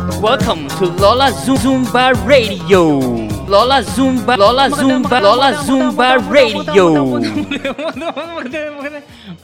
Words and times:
Welcome 0.00 0.72
to 0.80 0.88
Lola 0.96 1.28
Zumba 1.28 2.16
Radio. 2.24 2.96
Lola 3.44 3.84
Zumba, 3.84 4.32
Lola 4.32 4.72
Zumba, 4.72 5.20
Lola 5.20 5.52
Zumba 5.60 6.16
Radio. 6.24 7.20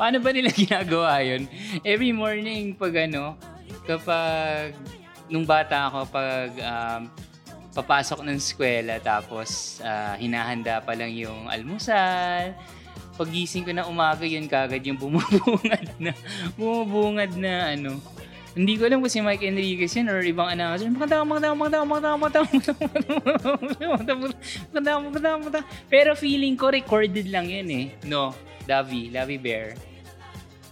Paano 0.00 0.16
ba 0.16 0.32
nila 0.32 0.48
ginagawa 0.56 1.21
yun? 1.21 1.45
Every 1.84 2.16
morning 2.16 2.72
pag 2.72 2.96
ano, 3.04 3.37
kapag 3.84 4.72
nung 5.29 5.45
bata 5.45 5.92
ako 5.92 6.09
pag 6.09 6.48
um, 6.57 7.00
papasok 7.77 8.25
ng 8.25 8.41
eskwela 8.41 8.96
tapos 9.04 9.77
ah, 9.84 10.16
hinahanda 10.16 10.80
pa 10.80 10.96
lang 10.96 11.12
yung 11.12 11.52
almusal. 11.52 12.57
Pagising 13.20 13.68
ko 13.68 13.77
na 13.77 13.84
umaga 13.84 14.25
yun 14.25 14.48
kagad 14.48 14.80
yung 14.88 14.96
bumubungad 14.96 15.84
na 16.00 16.16
bumubungad 16.57 17.36
na 17.36 17.77
ano. 17.77 18.16
Hindi 18.57 18.80
ko 18.80 18.88
alam 18.88 19.04
kung 19.04 19.12
si 19.12 19.20
Mike 19.20 19.45
Enriquez 19.45 19.93
yun 20.00 20.09
or 20.09 20.25
ibang 20.25 20.48
announcer. 20.48 20.88
Maganda, 20.88 21.20
maganda, 21.29 21.52
maganda, 21.52 21.84
maganda, 21.84 22.10
maganda, 22.16 22.41
maganda, 22.41 24.12
maganda, 24.73 24.92
maganda, 24.96 25.30
maganda. 25.37 25.60
Pero 25.92 26.16
feeling 26.16 26.56
ko 26.56 26.73
recorded 26.73 27.29
lang 27.29 27.52
yun 27.52 27.69
eh. 27.69 27.92
No, 28.09 28.32
Davi, 28.65 29.12
Davi 29.12 29.37
Bear. 29.37 29.77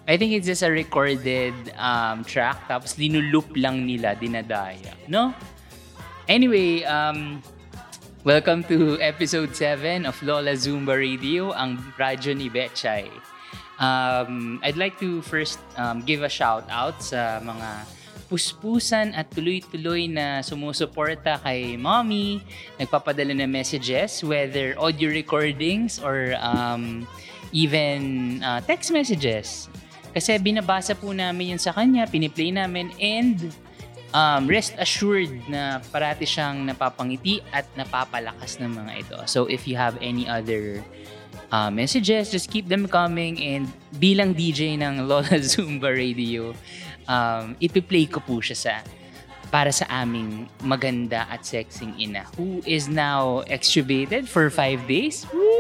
I 0.09 0.17
think 0.17 0.33
it's 0.33 0.49
just 0.49 0.65
a 0.65 0.73
recorded 0.73 1.53
um, 1.77 2.25
track 2.25 2.57
tapos 2.73 2.97
dinulup 2.97 3.53
lang 3.53 3.85
nila, 3.85 4.17
dinadaya. 4.17 4.97
No? 5.05 5.37
Anyway, 6.25 6.89
um, 6.89 7.45
welcome 8.25 8.65
to 8.65 8.97
episode 9.05 9.53
7 9.53 10.09
of 10.09 10.17
Lola 10.25 10.57
Zumba 10.57 10.97
Radio, 10.97 11.53
ang 11.53 11.77
radyo 12.01 12.33
ni 12.33 12.49
Betchay. 12.49 13.13
Um, 13.79 14.63
I'd 14.63 14.79
like 14.79 14.99
to 15.03 15.23
first 15.23 15.59
um, 15.75 16.03
give 16.03 16.23
a 16.23 16.31
shout 16.31 16.67
out 16.71 17.03
sa 17.03 17.43
mga 17.43 17.87
puspusan 18.31 19.13
at 19.15 19.29
tuloy-tuloy 19.31 20.09
na 20.09 20.41
sumusuporta 20.41 21.39
kay 21.45 21.77
mommy, 21.77 22.41
nagpapadala 22.81 23.37
ng 23.37 23.51
messages, 23.51 24.25
whether 24.25 24.75
audio 24.81 25.13
recordings 25.13 26.01
or 26.01 26.35
um, 26.41 27.07
even 27.53 28.41
uh, 28.43 28.59
text 28.65 28.91
messages. 28.91 29.69
Kasi 30.15 30.39
binabasa 30.39 30.95
po 30.95 31.11
namin 31.11 31.55
yun 31.55 31.61
sa 31.61 31.75
kanya, 31.75 32.07
piniplay 32.07 32.55
namin, 32.55 32.95
and 33.03 33.51
um, 34.15 34.47
rest 34.47 34.73
assured 34.79 35.31
na 35.51 35.83
parati 35.91 36.23
siyang 36.23 36.63
napapangiti 36.63 37.43
at 37.51 37.67
napapalakas 37.75 38.63
ng 38.63 38.71
mga 38.71 38.93
ito. 39.03 39.19
So 39.27 39.51
if 39.51 39.67
you 39.67 39.75
have 39.75 39.99
any 39.99 40.25
other 40.31 40.81
uh, 41.51 41.71
messages, 41.71 42.31
just 42.31 42.51
keep 42.51 42.69
them 42.69 42.87
coming 42.89 43.41
and 43.43 43.69
bilang 43.99 44.33
DJ 44.33 44.79
ng 44.81 45.09
Lola 45.09 45.41
Zumba 45.45 45.93
Radio, 45.93 46.55
um, 47.09 47.57
ipi-play 47.61 48.07
ko 48.07 48.21
po 48.21 48.41
siya 48.41 48.57
sa 48.57 48.73
para 49.53 49.71
sa 49.71 49.87
aming 49.87 50.51
maganda 50.67 51.31
at 51.31 51.47
sexing 51.47 51.95
ina 51.95 52.27
who 52.35 52.59
is 52.67 52.91
now 52.91 53.47
extubated 53.47 54.27
for 54.27 54.51
five 54.51 54.83
days. 54.91 55.23
Woo! 55.31 55.55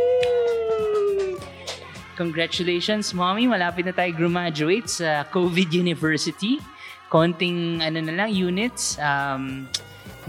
Congratulations, 2.14 3.10
Mommy. 3.10 3.50
Malapit 3.50 3.90
na 3.90 3.94
tayo 3.94 4.14
graduate 4.14 4.86
sa 4.86 5.26
COVID 5.34 5.74
University. 5.74 6.62
Konting 7.10 7.82
ano 7.82 7.98
na 8.02 8.14
lang, 8.14 8.30
units. 8.30 8.98
Um, 9.02 9.66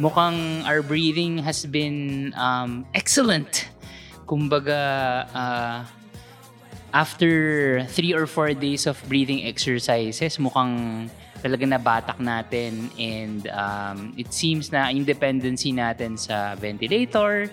mukhang 0.01 0.65
our 0.65 0.81
breathing 0.81 1.37
has 1.45 1.65
been 1.69 2.33
um, 2.37 2.85
excellent. 2.97 3.69
Kumbaga, 4.25 4.81
uh, 5.31 5.85
after 6.93 7.83
three 7.91 8.13
or 8.13 8.25
four 8.25 8.53
days 8.53 8.87
of 8.87 8.97
breathing 9.07 9.45
exercises, 9.45 10.37
mukhang 10.37 11.07
talaga 11.45 11.67
nabatak 11.69 12.17
natin 12.17 12.89
and 12.97 13.45
um, 13.53 14.17
it 14.17 14.33
seems 14.33 14.73
na 14.73 14.89
independency 14.89 15.69
natin 15.69 16.17
sa 16.17 16.57
ventilator, 16.57 17.51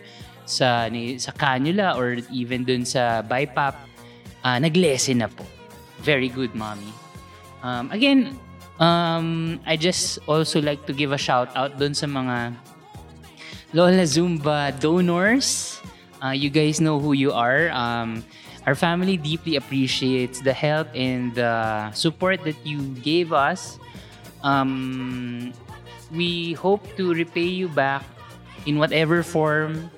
sa 0.49 0.89
sa 1.21 1.33
cannula 1.37 1.93
or 1.99 2.25
even 2.33 2.65
dun 2.65 2.89
sa 2.89 3.21
BiPAP, 3.21 3.77
uh, 4.47 4.57
nag-lessen 4.57 5.21
na 5.21 5.29
po. 5.29 5.45
Very 6.01 6.33
good, 6.33 6.55
mommy. 6.55 6.89
Um, 7.63 7.93
again, 7.93 8.39
um, 8.81 9.61
I 9.67 9.77
just 9.77 10.19
also 10.27 10.63
like 10.63 10.87
to 10.87 10.93
give 10.93 11.13
a 11.13 11.21
shout 11.21 11.53
out 11.55 11.79
dun 11.79 11.95
sa 11.95 12.07
mga 12.07 12.57
Lola 13.77 14.05
Zumba 14.05 14.73
donors. 14.81 15.79
Uh, 16.23 16.31
you 16.31 16.51
guys 16.51 16.81
know 16.81 17.01
who 17.01 17.13
you 17.13 17.33
are. 17.33 17.69
Um, 17.75 18.23
our 18.67 18.77
family 18.77 19.17
deeply 19.17 19.57
appreciates 19.57 20.41
the 20.41 20.53
help 20.53 20.87
and 20.95 21.35
the 21.35 21.91
support 21.93 22.45
that 22.45 22.55
you 22.65 22.95
gave 23.03 23.33
us. 23.33 23.79
Um, 24.43 25.53
we 26.15 26.53
hope 26.55 26.87
to 26.97 27.13
repay 27.13 27.51
you 27.51 27.67
back 27.67 28.05
in 28.67 28.79
whatever 28.79 29.23
form, 29.25 29.91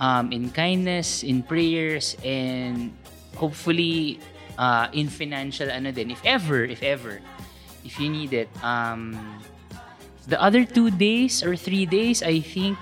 um, 0.00 0.32
in 0.32 0.48
kindness, 0.48 1.22
in 1.22 1.42
prayers, 1.42 2.16
and 2.24 2.96
hopefully 3.36 4.18
uh, 4.56 4.88
in 4.92 5.08
financial 5.08 5.68
ano 5.68 5.92
din, 5.92 6.10
if 6.10 6.24
ever, 6.24 6.64
if 6.64 6.82
ever, 6.82 7.20
if 7.84 8.00
you 8.00 8.08
need 8.08 8.32
it. 8.32 8.48
Um, 8.64 9.12
the 10.26 10.40
other 10.40 10.64
two 10.64 10.90
days 10.90 11.44
or 11.44 11.54
three 11.56 11.84
days, 11.84 12.22
I 12.22 12.40
think 12.40 12.78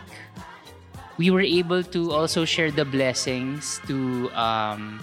we 1.18 1.30
were 1.30 1.44
able 1.44 1.82
to 1.82 2.12
also 2.12 2.44
share 2.44 2.70
the 2.70 2.84
blessings 2.84 3.80
to 3.86 4.30
um, 4.34 4.98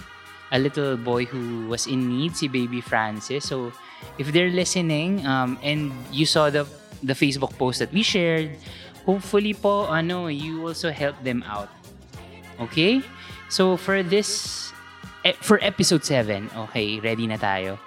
a 0.51 0.59
little 0.59 0.97
boy 0.97 1.25
who 1.25 1.67
was 1.67 1.88
in 1.88 2.09
need, 2.09 2.35
si 2.35 2.47
Baby 2.47 2.81
Francis. 2.81 3.47
So, 3.47 3.72
if 4.17 4.31
they're 4.31 4.51
listening 4.51 5.25
um, 5.25 5.57
and 5.63 5.91
you 6.11 6.25
saw 6.25 6.49
the 6.49 6.67
the 7.03 7.13
Facebook 7.13 7.57
post 7.57 7.79
that 7.79 7.91
we 7.91 8.03
shared, 8.03 8.51
hopefully 9.05 9.53
po, 9.53 9.88
ano, 9.89 10.27
you 10.27 10.67
also 10.67 10.91
help 10.91 11.16
them 11.23 11.44
out. 11.47 11.69
Okay? 12.59 13.01
So, 13.49 13.75
for 13.75 14.03
this, 14.03 14.72
eh, 15.25 15.33
for 15.41 15.59
episode 15.63 16.05
7, 16.05 16.49
okay, 16.69 16.99
ready 16.99 17.25
na 17.28 17.38
tayo. 17.38 17.79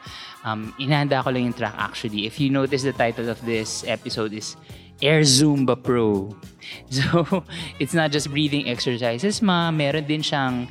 Um, 0.45 0.77
inahanda 0.77 1.25
ko 1.25 1.33
lang 1.33 1.51
yung 1.51 1.57
track 1.57 1.75
actually. 1.81 2.29
If 2.29 2.39
you 2.39 2.53
notice 2.53 2.85
the 2.85 2.93
title 2.93 3.33
of 3.33 3.41
this 3.49 3.83
episode 3.89 4.37
is 4.37 4.57
Air 5.03 5.21
Zumba 5.21 5.77
Pro. 5.77 6.31
So, 6.89 7.45
it's 7.79 7.93
not 7.93 8.09
just 8.09 8.33
breathing 8.33 8.73
exercises, 8.73 9.45
ma. 9.45 9.69
Meron 9.69 10.09
din 10.09 10.25
siyang 10.25 10.65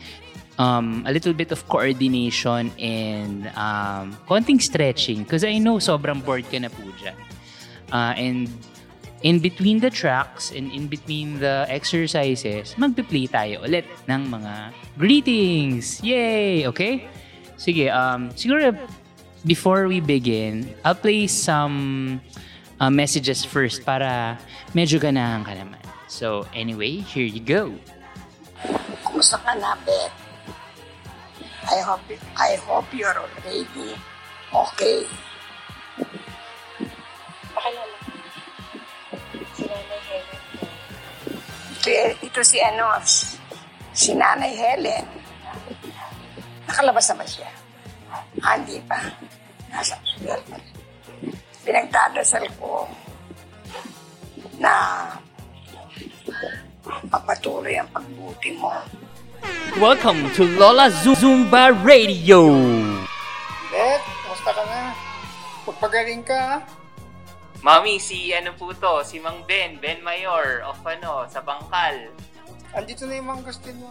um, 0.58 1.06
a 1.06 1.14
little 1.14 1.34
bit 1.34 1.54
of 1.54 1.62
coordination 1.70 2.74
and 2.82 3.46
um, 3.54 4.18
konting 4.26 4.58
stretching. 4.58 5.22
Because 5.22 5.46
I 5.46 5.62
know 5.62 5.78
sobrang 5.78 6.26
bored 6.26 6.50
ka 6.50 6.58
na 6.58 6.74
po 6.74 6.82
dyan. 6.98 7.14
Uh, 7.94 8.14
and 8.18 8.50
in 9.22 9.38
between 9.38 9.80
the 9.80 9.94
tracks 9.94 10.50
and 10.50 10.74
in 10.74 10.90
between 10.90 11.38
the 11.38 11.70
exercises, 11.70 12.74
magpe-play 12.74 13.30
tayo 13.30 13.62
ulit 13.62 13.86
ng 14.10 14.34
mga 14.34 14.74
greetings. 14.98 16.02
Yay! 16.02 16.66
Okay? 16.66 17.06
Sige, 17.54 17.94
um, 17.94 18.34
siguro 18.34 18.74
before 19.46 19.88
we 19.88 20.00
begin, 20.00 20.74
I'll 20.84 20.96
play 20.96 21.28
some 21.28 22.22
uh, 22.80 22.90
messages 22.90 23.44
first 23.44 23.86
para 23.86 24.40
medyo 24.72 25.00
ganahan 25.00 25.44
ka 25.44 25.54
naman. 25.56 25.80
So, 26.08 26.48
anyway, 26.56 27.04
here 27.04 27.28
you 27.28 27.44
go. 27.44 27.76
Kumusta 29.04 29.40
ka 29.44 29.56
na, 29.60 29.76
Beth? 29.84 30.14
I 31.64 31.80
hope, 31.80 32.04
I 32.36 32.60
hope 32.68 32.88
you're 32.92 33.16
already 33.16 33.96
okay. 34.52 35.08
Pakilala. 37.56 37.98
Si 39.54 39.64
Nanay 39.64 40.02
Helen. 40.04 40.38
Ito, 41.72 41.90
ito 42.20 42.40
si 42.44 42.58
ano, 42.60 42.86
si 43.96 44.12
Nanay 44.12 44.54
Helen. 44.54 45.06
Nakalabas 46.68 47.08
na 47.12 47.16
ba 47.16 47.26
siya? 47.28 47.50
Ah, 48.44 48.60
hindi 48.60 48.84
pa. 48.84 49.00
Nasa. 49.74 49.98
Pinagdadasal 51.66 52.46
ko 52.62 52.86
na 54.62 54.74
mapatuloy 57.10 57.74
ang 57.74 57.90
pagbuti 57.90 58.54
mo. 58.54 58.70
Welcome 59.82 60.30
to 60.38 60.46
Lola 60.46 60.94
Zumba 60.94 61.74
Radio. 61.74 62.54
Beth, 63.74 64.06
kumusta 64.22 64.52
ka 64.54 64.64
na? 64.70 64.94
Pagpagaling 65.66 66.22
ka, 66.22 66.38
ha? 66.38 66.58
Mami, 67.66 67.98
si 67.98 68.30
ano 68.30 68.54
po 68.54 68.78
to? 68.78 69.02
Si 69.02 69.18
Mang 69.18 69.42
Ben, 69.50 69.82
Ben 69.82 70.06
Mayor 70.06 70.62
of 70.70 70.78
ano, 70.86 71.26
sa 71.26 71.42
Bangkal. 71.42 72.14
Andito 72.78 73.10
na 73.10 73.18
yung 73.18 73.26
mga 73.34 73.42
gusto 73.50 73.74
mo. 73.82 73.90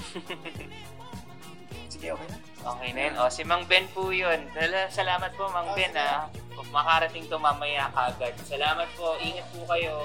Sige, 1.92 2.16
okay 2.16 2.28
na. 2.32 2.49
Okay 2.60 2.90
na 2.92 3.00
yun. 3.08 3.14
O, 3.16 3.28
si 3.28 3.42
Mang 3.42 3.64
Ben 3.64 3.88
po 3.90 4.12
yun. 4.12 4.36
Sal- 4.52 4.92
Salamat 4.92 5.32
po, 5.34 5.48
Mang 5.48 5.72
Ben, 5.72 5.92
ha. 5.96 6.28
Makarating 6.70 7.24
to 7.26 7.34
mamaya 7.34 7.88
kagad. 7.90 8.36
Salamat 8.44 8.86
po. 8.94 9.16
Ingat 9.18 9.46
po 9.50 9.64
kayo. 9.66 10.04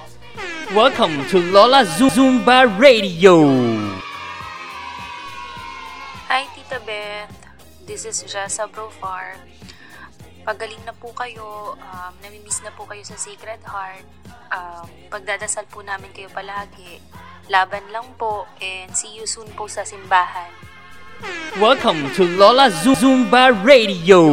Welcome 0.72 1.28
to 1.28 1.38
Lola 1.44 1.84
Zumba 1.86 2.64
Radio. 2.66 3.44
Hi, 6.26 6.48
Tita 6.52 6.80
Beth. 6.82 7.30
This 7.84 8.04
is 8.04 8.24
Jessa 8.24 8.66
Brofar. 8.66 9.38
pagaling 10.46 10.78
na 10.86 10.94
po 10.94 11.10
kayo, 11.10 11.74
um, 11.74 12.14
namimiss 12.22 12.62
na 12.62 12.70
po 12.70 12.86
kayo 12.86 13.02
sa 13.02 13.18
Sacred 13.18 13.66
Heart. 13.66 14.06
Um, 14.48 14.86
pagdadasal 15.10 15.66
po 15.66 15.82
namin 15.82 16.14
kayo 16.14 16.30
palagi. 16.30 17.02
Laban 17.50 17.82
lang 17.90 18.06
po 18.14 18.46
and 18.62 18.94
see 18.94 19.10
you 19.12 19.26
soon 19.26 19.50
po 19.58 19.66
sa 19.66 19.82
simbahan. 19.82 20.54
Welcome 21.56 22.12
to 22.20 22.28
Lola 22.28 22.68
Zumba 22.68 23.56
Radio. 23.64 24.28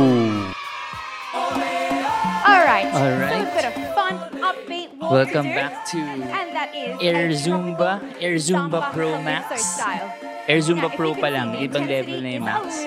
All 1.33 2.63
right. 2.67 2.91
All 2.91 3.15
right. 3.15 3.47
So 3.47 3.47
a 3.47 3.55
bit 3.55 3.65
a 3.65 3.73
fun, 3.95 4.15
upbeat, 4.43 4.89
Welcome 4.99 5.49
back 5.55 5.87
to 5.95 5.99
and 6.03 6.51
that 6.51 6.75
is 6.75 6.99
Air 6.99 7.31
Zumba, 7.31 8.03
Air 8.19 8.37
Zumba, 8.43 8.93
Pro 8.93 9.23
Max. 9.23 9.79
Air 10.51 10.59
Zumba 10.59 10.91
now, 10.91 10.97
Pro 10.99 11.15
pa 11.15 11.31
lang, 11.31 11.55
ibang 11.63 11.87
level 11.87 12.19
na 12.19 12.31
yung 12.35 12.45
Max. 12.45 12.83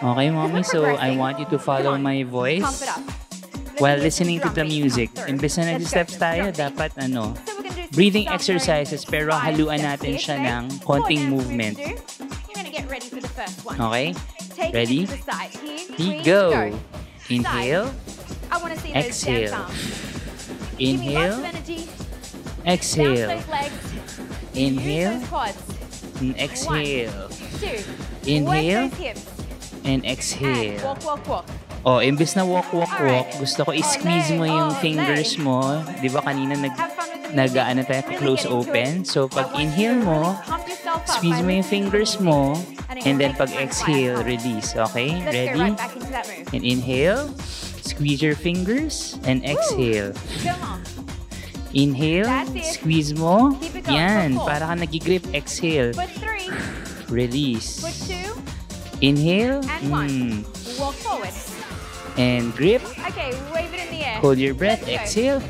Okay, 0.00 0.28
mommy, 0.32 0.64
so 0.64 0.88
I 0.88 1.12
want 1.12 1.36
you 1.36 1.44
to 1.52 1.58
follow 1.60 2.00
my 2.00 2.24
voice 2.24 2.88
while 3.76 4.00
listening 4.00 4.40
to 4.40 4.48
the 4.48 4.64
music. 4.64 5.12
Imbes 5.28 5.60
na 5.60 5.76
nag-steps 5.76 6.16
tayo, 6.16 6.48
dapat 6.48 6.96
ano, 6.96 7.36
breathing 7.92 8.26
exercises 8.32 9.04
pero 9.04 9.36
haluan 9.36 9.84
natin 9.84 10.16
siya 10.16 10.40
ng 10.40 10.80
konting 10.88 11.28
movement 11.28 11.76
get 12.82 12.90
ready 12.90 13.08
for 13.08 13.20
the 13.20 13.28
first 13.28 13.64
one. 13.64 13.80
Okay. 13.80 14.14
Take 14.50 14.74
ready? 14.74 15.06
Here, 15.96 16.22
go. 16.24 16.50
go. 16.50 16.78
Inhale. 17.28 17.94
Exhale. 18.94 19.66
Inhale. 20.78 21.44
Exhale. 22.66 23.42
Inhale. 24.54 25.22
And 26.20 26.38
exhale. 26.38 27.10
One, 27.12 27.32
two. 27.60 28.30
Inhale. 28.30 28.90
And 29.84 30.04
exhale. 30.04 30.74
And 30.74 30.82
walk, 30.82 31.04
walk, 31.04 31.28
walk. 31.28 31.46
Oh, 31.82 31.98
imbes 31.98 32.38
na 32.38 32.46
walk, 32.46 32.70
walk, 32.70 32.94
walk, 33.02 33.26
gusto 33.42 33.66
ko 33.66 33.74
i-squeeze 33.74 34.30
mo 34.38 34.46
yung 34.46 34.70
fingers 34.78 35.34
mo. 35.34 35.82
Di 35.98 36.06
ba 36.06 36.22
kanina 36.22 36.54
nag, 36.54 36.74
nag 37.34 37.52
ano 37.58 37.82
tayo, 37.82 38.02
close 38.22 38.46
open. 38.46 39.02
So, 39.02 39.26
pag 39.26 39.50
inhale 39.58 39.98
mo, 39.98 40.38
squeeze 41.10 41.42
mo 41.42 41.50
yung 41.50 41.66
fingers 41.66 42.22
mo, 42.22 42.54
And 43.04 43.18
then 43.18 43.34
pag 43.34 43.50
exhale, 43.56 44.22
release. 44.22 44.76
Okay? 44.76 45.16
Ready? 45.24 45.72
And 46.52 46.62
inhale, 46.64 47.32
squeeze 47.80 48.20
your 48.20 48.36
fingers, 48.36 49.18
and 49.24 49.44
exhale. 49.44 50.12
Inhale, 51.72 52.28
squeeze 52.60 53.16
mo. 53.16 53.56
Yan, 53.88 54.36
para 54.44 54.68
ka 54.68 54.74
nagigrip. 54.76 55.24
Exhale, 55.32 55.96
release. 57.08 57.80
Inhale, 59.02 59.60
And 59.68 59.90
one. 59.90 60.08
mm, 60.08 60.78
walk 60.78 60.94
forward. 61.02 61.34
and 62.16 62.54
grip. 62.54 62.82
Okay, 63.10 63.32
wave 63.52 63.72
it 63.74 63.80
in 63.82 63.90
the 63.90 64.04
air. 64.06 64.20
Hold 64.20 64.38
your 64.38 64.54
breath. 64.54 64.86
Exhale. 64.86 65.42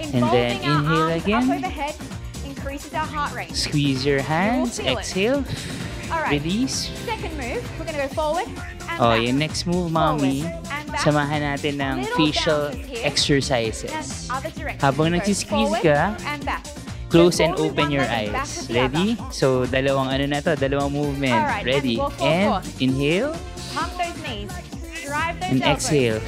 And 0.00 0.22
then 0.32 0.56
inhale 0.62 1.08
again. 1.08 1.50
Up 1.50 1.56
overhead 1.58 1.94
increases 2.44 2.94
our 2.94 3.06
heart 3.06 3.34
rate. 3.34 3.54
Squeeze 3.54 4.04
your 4.04 4.20
hands. 4.22 4.78
it. 4.78 4.86
Exhale. 4.86 5.44
All 6.12 6.20
right. 6.22 6.40
Release. 6.40 6.88
Second 7.04 7.36
move, 7.36 7.60
we're 7.78 7.84
gonna 7.84 7.98
go 7.98 8.08
forward 8.08 8.46
and 8.46 8.96
Oh, 9.00 9.10
back. 9.10 9.22
yung 9.26 9.38
next 9.38 9.66
move, 9.66 9.90
mommy. 9.90 10.42
Forward 10.42 10.66
and 10.70 10.86
back. 10.92 11.00
Samahan 11.02 11.40
natin 11.42 11.74
ng 11.76 11.96
Little 12.06 12.16
facial 12.16 12.62
exercises. 13.02 13.90
And 13.90 14.06
other 14.30 14.50
direction. 14.54 14.80
Habang 14.80 15.12
nagsisqueeze 15.18 15.82
ka, 15.82 16.14
and 16.24 16.40
back. 16.46 16.62
Close 17.16 17.40
and 17.40 17.56
open 17.56 17.88
your 17.88 18.04
eyes. 18.04 18.68
Ready? 18.68 19.16
So, 19.32 19.64
dalawang 19.64 20.12
ano 20.12 20.24
na 20.28 20.44
to, 20.44 20.52
dalawang 20.52 20.92
movement. 20.92 21.64
Ready? 21.64 21.96
And 22.20 22.60
inhale. 22.76 23.32
And 25.40 25.64
exhale. 25.64 26.20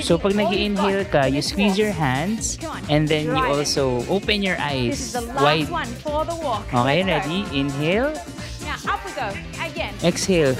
So 0.00 0.16
pag 0.16 0.32
nag 0.32 0.52
inhale 0.52 1.04
ka, 1.04 1.28
you 1.28 1.44
squeeze 1.44 1.76
your 1.76 1.92
hands 1.92 2.56
and 2.88 3.04
then 3.04 3.28
you 3.28 3.44
also 3.44 4.00
open 4.08 4.40
your 4.40 4.56
eyes 4.56 5.12
wide. 5.36 5.68
Okay, 6.72 7.04
ready? 7.04 7.44
Inhale. 7.52 8.16
Now, 8.64 8.96
up 8.96 9.00
we 9.04 9.12
go 9.12 9.28
again. 9.60 9.92
Exhale. 10.00 10.56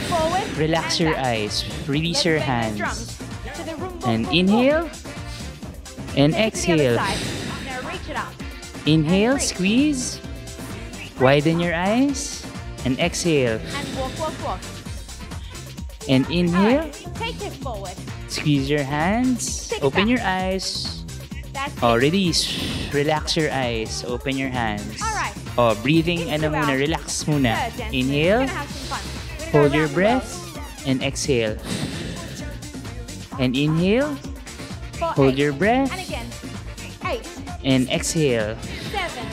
Relax 0.60 1.00
your 1.00 1.16
eyes. 1.16 1.64
Release 1.88 2.24
your 2.24 2.38
hands. 2.38 3.16
And 4.04 4.28
inhale. 4.28 4.92
And 6.16 6.36
exhale 6.36 7.00
other 8.86 8.98
side. 8.98 9.24
Now 9.24 9.34
reach 9.34 9.34
it 9.34 9.34
up. 9.34 9.34
Inhale, 9.34 9.38
squeeze. 9.38 10.20
Widen 11.20 11.60
your 11.60 11.74
eyes 11.74 12.46
and 12.84 12.98
exhale. 12.98 13.60
And 13.74 13.96
walk, 13.96 14.18
walk, 14.18 14.34
walk. 14.44 14.60
And 16.08 16.28
inhale, 16.30 16.90
take 17.14 17.40
it 17.44 17.52
forward. 17.54 17.94
squeeze 18.28 18.70
your 18.70 18.82
hands. 18.82 19.72
Open 19.82 20.08
your 20.08 20.20
eyes. 20.22 21.04
That's 21.52 21.74
Oh, 21.82 21.96
release. 21.96 22.48
Relax 22.92 23.36
your 23.36 23.50
eyes. 23.52 24.04
Open 24.06 24.36
your 24.36 24.48
hands. 24.48 25.02
Alright. 25.02 25.34
Oh, 25.58 25.74
breathing 25.82 26.30
ano 26.30 26.50
muna, 26.50 26.78
relax 26.78 27.24
muna. 27.24 27.56
Inhale, 27.92 28.40
We're 28.40 28.46
gonna 28.46 28.58
have 28.58 28.70
some 28.70 28.96
fun. 28.96 29.02
We're 29.04 29.38
gonna 29.38 29.52
go 29.52 29.58
hold 29.60 29.72
your 29.74 29.88
breath, 29.88 30.28
and 30.86 31.02
exhale. 31.02 31.56
And 33.38 33.56
inhale, 33.56 34.16
hold 35.00 35.36
your 35.36 35.52
breath, 35.52 35.90
And 35.92 36.00
again. 36.00 36.26
Eight, 37.04 37.26
and 37.64 37.88
exhale. 37.90 38.56
seven. 38.90 39.26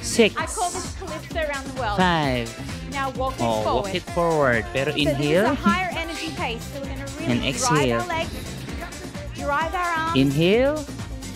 Six, 0.00 0.32
I 0.36 0.46
call 0.46 0.70
this 0.70 0.96
calypso 0.96 1.40
around 1.44 1.64
the 1.68 1.76
world. 1.80 1.98
five. 2.00 2.48
Now 2.90 3.10
walk 3.12 3.36
it 3.36 3.44
Oh, 3.44 3.62
forward. 3.62 3.84
walk 3.84 3.94
it 3.94 4.04
forward. 4.16 4.62
Pero 4.72 4.90
So 4.90 4.96
this 4.96 5.04
is 5.04 5.12
inhale, 5.12 5.46
a 5.52 5.54
higher 5.54 5.90
energy 5.92 6.30
pace. 6.34 6.64
So 6.72 6.80
we're 6.80 6.88
gonna 6.88 7.04
really 7.20 7.28
And 7.28 7.38
drive 7.44 7.52
exhale. 7.52 8.00
our 8.00 8.08
legs, 8.08 8.32
drive 9.36 9.72
our 9.76 9.90
arms, 10.08 10.16
inhale, 10.16 10.76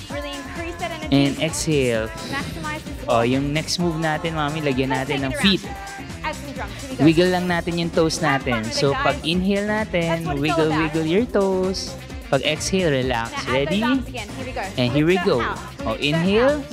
really 0.09 0.33
increase 0.33 0.77
that 0.81 0.91
energy. 0.91 1.13
and 1.13 1.33
exhale. 1.39 2.09
Maximize 2.33 2.83
this 2.89 2.97
Oh, 3.07 3.21
yung 3.21 3.53
next 3.53 3.77
move 3.79 4.01
natin, 4.01 4.35
mami, 4.35 4.65
lagyan 4.65 4.89
Let's 4.89 5.11
natin 5.11 5.29
ng 5.29 5.35
feet. 5.45 5.63
Wiggle 7.03 7.35
lang 7.35 7.51
natin 7.51 7.77
yung 7.77 7.91
toes 7.91 8.23
natin. 8.23 8.63
So, 8.71 8.95
pag 8.95 9.19
inhale 9.27 9.67
natin, 9.67 10.23
wiggle, 10.39 10.71
wiggle 10.71 11.03
your 11.05 11.27
toes. 11.27 11.93
Pag 12.33 12.49
exhale, 12.49 12.89
relax. 12.89 13.29
Now 13.45 13.53
Ready? 13.53 13.77
Here 13.77 14.25
we 14.41 14.53
go. 14.57 14.65
And 14.81 14.89
here 14.97 15.05
we 15.05 15.21
go. 15.21 15.37
out. 15.45 15.61
Oh, 15.85 16.01
inhale. 16.01 16.65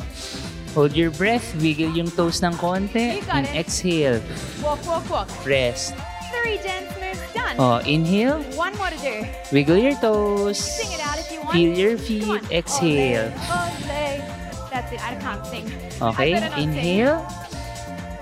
Hold 0.71 0.95
your 0.95 1.11
breath. 1.11 1.44
Wiggle 1.59 1.91
yung 1.91 2.07
toes 2.07 2.39
ng 2.39 2.56
konti. 2.56 3.19
And 3.27 3.44
it. 3.44 3.67
exhale. 3.67 4.23
Walk, 4.63 4.79
walk, 4.88 5.03
walk. 5.11 5.27
Rest. 5.44 6.00
Three 6.31 6.63
dance 6.63 6.95
moves 6.95 7.19
done. 7.35 7.59
Oh, 7.59 7.83
inhale. 7.83 8.39
One 8.56 8.71
more 8.79 8.88
to 8.88 9.00
do. 9.03 9.27
Wiggle 9.51 9.75
your 9.83 10.00
toes. 10.00 10.56
Sing 10.63 10.95
it 10.95 11.03
out 11.03 11.19
if 11.19 11.27
you 11.27 11.44
want. 11.44 11.51
Feel 11.51 11.75
your 11.75 11.95
feet. 12.00 12.39
Exhale. 12.56 13.27
Ole, 13.27 13.75
ole. 13.83 14.23
That's 14.71 14.95
it. 14.95 15.04
I 15.04 15.19
can't 15.19 15.44
sing. 15.44 15.68
Okay? 15.99 16.39
Sing. 16.39 16.56
Inhale. 16.56 17.19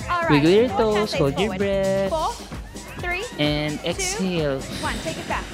All 0.10 0.26
right. 0.26 0.32
Wiggle 0.34 0.50
your 0.66 0.70
toes. 0.74 1.14
Hold 1.14 1.38
your 1.38 1.54
forward. 1.54 1.62
breath. 1.62 2.10
Four, 2.10 2.34
three, 2.98 3.22
And 3.38 3.78
exhale. 3.86 4.58
one. 4.82 4.98
Take 5.06 5.22
it 5.22 5.30
back. 5.30 5.46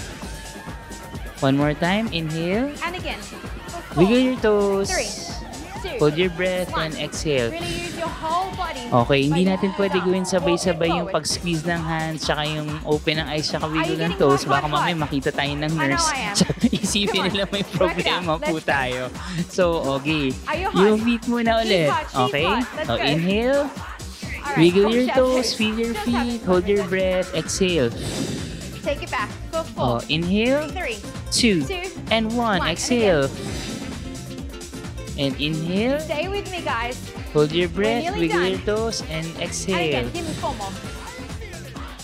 One 1.43 1.59
more 1.59 1.75
time. 1.75 2.07
Inhale. 2.15 2.71
And 2.87 2.95
again. 2.95 3.19
Wiggle 3.99 4.23
your 4.31 4.39
toes. 4.39 4.87
Three. 4.87 5.11
two, 5.83 5.99
Hold 5.99 6.15
your 6.15 6.31
breath 6.31 6.71
one. 6.71 6.95
and 6.95 6.95
exhale. 6.95 7.51
Really 7.51 7.67
use 7.67 7.99
your 7.99 8.07
whole 8.07 8.47
body. 8.55 8.87
Okay, 8.87 9.19
hindi 9.27 9.43
natin 9.43 9.75
pwede 9.75 9.99
gawin 9.99 10.23
sabay-sabay 10.23 10.87
yung 10.87 11.11
pag-squeeze 11.11 11.67
ng 11.67 11.83
hands 11.83 12.23
tsaka 12.23 12.47
yung 12.47 12.71
open 12.87 13.19
ng 13.19 13.27
eyes 13.27 13.51
tsaka 13.51 13.67
wiggle 13.67 13.99
ng 13.99 14.15
toes. 14.15 14.47
Baka 14.47 14.71
mamaya 14.71 14.95
makita 14.95 15.35
tayo 15.35 15.51
ng 15.51 15.73
nurse. 15.75 16.07
Isipin 16.71 17.27
nila 17.27 17.43
may 17.51 17.67
problema 17.67 18.39
po 18.39 18.63
tayo. 18.63 19.11
So, 19.51 19.83
okay. 19.99 20.31
Yung 20.79 21.03
feet 21.03 21.27
muna 21.27 21.59
ulit. 21.59 21.91
Okay? 22.15 22.47
go. 22.87 22.95
inhale. 22.95 23.67
Wiggle 24.55 24.87
your 24.95 25.07
toes. 25.11 25.51
Feel 25.51 25.75
your 25.75 25.95
feet. 26.07 26.39
Hold 26.47 26.71
your 26.71 26.87
breath. 26.87 27.27
Exhale. 27.35 27.91
Take 28.79 29.03
it 29.03 29.11
back. 29.11 29.42
For 29.73 29.81
Oh, 29.81 29.99
four, 29.99 30.09
inhale. 30.09 30.69
three, 30.69 30.99
Two. 31.31 31.65
two, 31.65 31.89
And 32.11 32.29
one. 32.33 32.61
one. 32.61 32.61
And 32.61 32.69
Exhale. 32.69 33.25
And 35.17 35.33
inhale. 35.37 35.99
Stay 36.01 36.27
with 36.27 36.49
me, 36.49 36.61
guys. 36.61 36.97
Hold 37.33 37.51
your 37.51 37.69
breath. 37.69 38.13
Wiggle 38.17 38.37
done. 38.37 38.49
your 38.49 38.61
toes. 38.65 39.01
And 39.09 39.25
And 39.25 39.41
exhale. 39.41 39.77
again, 39.77 40.09
give 40.13 40.25
me 40.25 40.33
four 40.37 40.53
more. 40.57 40.73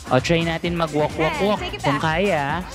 O, 0.09 0.17
try 0.17 0.41
natin 0.41 0.73
mag-walk, 0.73 1.13
walk, 1.17 1.33
And 1.38 1.45
walk. 1.45 1.59
take 1.61 1.77
it 1.77 1.85
Kung 1.85 2.01
kaya. 2.01 2.65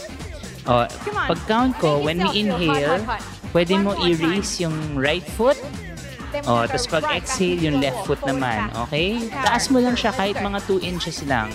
O, 0.67 0.87
Come 0.87 1.19
on. 1.19 1.27
pag 1.35 1.41
count 1.47 1.73
ko, 1.83 1.99
when 1.99 2.23
we 2.23 2.31
hot, 2.31 2.37
inhale, 2.39 2.99
hot, 3.03 3.19
hot. 3.19 3.23
pwede 3.51 3.75
One 3.75 3.83
mo 3.83 3.93
i-raise 4.07 4.63
yung 4.63 4.75
right 4.95 5.27
foot. 5.35 5.59
O, 6.47 6.67
tapos 6.67 6.87
go 6.87 6.99
pag 6.99 7.03
right 7.11 7.23
back 7.23 7.27
exhale, 7.27 7.59
into 7.59 7.67
yung 7.67 7.77
left 7.83 8.07
foot 8.07 8.23
naman. 8.23 8.71
Okay? 8.87 9.19
Taas 9.31 9.71
mo 9.71 9.79
lang 9.79 9.95
siya 9.95 10.11
kahit 10.11 10.39
mga 10.39 10.59
2 10.67 10.79
inches 10.83 11.23
lang. 11.27 11.51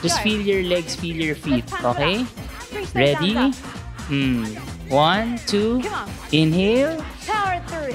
Just 0.00 0.20
feel 0.20 0.40
your 0.40 0.64
legs, 0.64 0.96
feel 0.96 1.16
your 1.16 1.36
feet. 1.36 1.64
Okay? 1.84 2.24
Ready? 2.94 3.52
Hmm. 4.10 4.44
One, 4.90 5.38
two. 5.46 5.82
Inhale. 6.32 6.98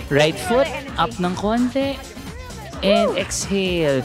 Right 0.09 0.37
foot 0.37 0.67
up 0.95 1.11
ng 1.19 1.35
konti. 1.35 1.99
And 2.83 3.17
exhale. 3.17 4.03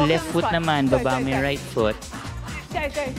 Left 0.00 0.26
foot 0.32 0.48
naman. 0.48 0.88
Baba 0.88 1.20
mo 1.20 1.28
yung 1.28 1.44
right 1.44 1.60
foot. 1.60 1.96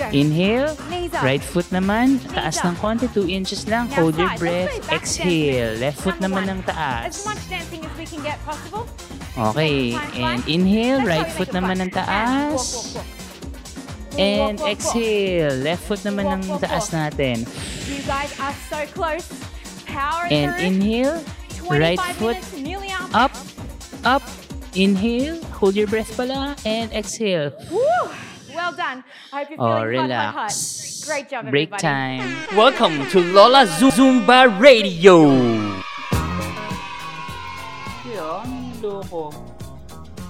Inhale. 0.10 0.74
Right 1.22 1.44
foot 1.44 1.70
naman, 1.70 2.18
taas 2.34 2.58
ng 2.66 2.74
konti, 2.82 3.06
2 3.14 3.30
inches 3.30 3.70
lang. 3.70 3.86
Hold 3.94 4.18
your 4.18 4.34
breath. 4.42 4.74
Exhale. 4.90 5.78
Left 5.78 6.02
foot 6.02 6.18
naman 6.18 6.50
ng 6.50 6.62
taas. 6.66 7.22
As 7.22 7.26
much 7.26 7.44
dancing 7.50 7.86
as 7.86 7.94
we 7.94 8.06
can 8.10 8.22
get 8.26 8.42
possible. 8.46 8.90
Okay. 9.34 9.94
And 10.18 10.42
inhale. 10.50 11.06
Right 11.06 11.30
foot 11.30 11.54
naman 11.54 11.86
ng 11.86 11.92
taas. 11.94 12.98
And 14.18 14.60
walk, 14.60 14.70
walk. 14.70 14.72
exhale. 14.78 15.54
Left 15.64 15.84
foot 15.84 16.00
naman 16.06 16.26
Walk, 16.26 16.38
ng 16.38 16.44
walk, 16.50 16.62
taas 16.62 16.88
walk. 16.90 17.14
natin. 17.14 17.38
You 17.90 18.02
guys 18.06 18.32
are 18.40 18.56
so 18.70 18.80
close. 18.94 19.28
Power 19.86 20.26
And 20.30 20.54
through. 20.54 20.66
inhale. 20.68 21.18
25 21.64 21.80
Right 21.80 22.00
foot 22.20 22.38
up. 22.92 23.12
up. 23.16 23.34
Up. 24.04 24.24
Inhale. 24.76 25.40
Hold 25.62 25.76
your 25.76 25.88
breath 25.88 26.12
pala. 26.18 26.56
And 26.66 26.92
exhale. 26.94 27.54
Woo! 27.72 27.82
Well 28.54 28.74
done. 28.74 29.04
I 29.34 29.44
hope 29.44 29.50
you're 29.50 29.62
Oh, 29.62 29.82
feeling 29.82 30.10
hot, 30.14 30.34
hot, 30.34 30.52
hot. 30.52 30.56
Great 31.10 31.28
job, 31.30 31.50
Break 31.50 31.74
everybody. 31.74 31.82
time. 31.82 32.28
Welcome 32.56 32.96
to 33.12 33.20
Lola 33.34 33.66
Zumba 33.66 34.48
Radio. 34.48 35.26
Yo, 38.08 38.44
ang 38.46 38.72
loko. 38.80 39.34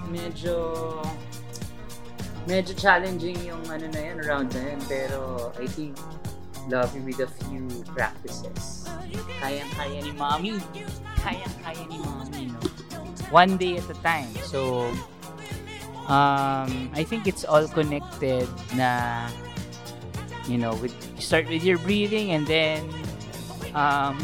Medyo... 0.08 1.02
Medyo 2.44 2.76
challenging 2.76 3.40
yung 3.48 3.64
ano 3.72 3.88
na 3.88 4.02
yun, 4.04 4.18
round 4.24 4.50
na 4.52 4.76
yun. 4.76 4.82
Pero 4.88 5.52
I 5.56 5.68
think 5.68 5.96
love 6.68 6.92
with 7.04 7.20
a 7.20 7.30
few 7.48 7.68
practices. 7.96 8.88
Kayang-kaya 9.40 10.04
ni 10.04 10.12
mommy. 10.16 10.60
Kayang-kaya 11.20 11.84
ni 11.88 11.98
mommy, 12.04 12.44
no? 12.52 12.60
One 13.32 13.56
day 13.56 13.80
at 13.80 13.88
a 13.90 13.98
time. 14.04 14.32
So, 14.48 14.92
um, 16.08 16.92
I 16.94 17.04
think 17.08 17.28
it's 17.28 17.44
all 17.44 17.68
connected 17.68 18.48
na, 18.76 19.28
you 20.48 20.58
know, 20.58 20.76
with 20.80 20.94
start 21.20 21.48
with 21.48 21.64
your 21.64 21.80
breathing 21.80 22.32
and 22.32 22.46
then 22.48 22.84
um, 23.74 24.20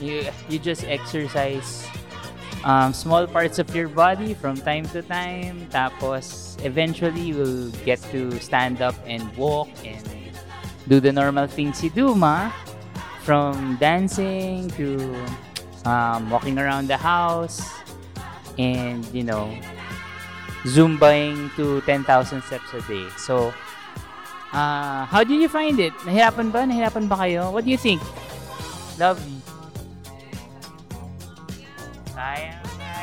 you 0.00 0.26
you 0.48 0.58
just 0.58 0.84
exercise 0.84 1.86
um, 2.64 2.92
small 2.92 3.26
parts 3.26 3.58
of 3.58 3.74
your 3.74 3.88
body 3.88 4.34
from 4.34 4.56
time 4.56 4.84
to 4.90 5.02
time. 5.02 5.66
Tapos, 5.70 6.56
eventually, 6.64 7.32
you 7.32 7.36
will 7.36 7.70
get 7.84 8.00
to 8.10 8.32
stand 8.40 8.82
up 8.82 8.94
and 9.06 9.24
walk 9.36 9.68
and 9.84 10.02
do 10.88 11.00
the 11.00 11.12
normal 11.12 11.46
things 11.46 11.82
you 11.82 11.90
do, 11.90 12.14
ma. 12.14 12.50
From 13.22 13.76
dancing 13.76 14.70
to 14.80 14.96
um, 15.84 16.30
walking 16.30 16.58
around 16.58 16.88
the 16.88 16.96
house 16.96 17.60
and, 18.56 19.04
you 19.12 19.22
know, 19.22 19.52
zumbaing 20.64 21.54
to 21.56 21.80
10,000 21.82 22.42
steps 22.42 22.72
a 22.72 22.80
day. 22.88 23.06
So, 23.18 23.52
uh, 24.52 25.04
how 25.04 25.24
did 25.24 25.40
you 25.40 25.48
find 25.48 25.78
it? 25.78 25.92
Nahirapan 26.08 26.50
ba? 26.50 26.64
Nahirapan 26.64 27.08
ba 27.08 27.16
kayo? 27.16 27.52
What 27.52 27.64
do 27.64 27.70
you 27.70 27.76
think? 27.76 28.00
Love 28.98 29.20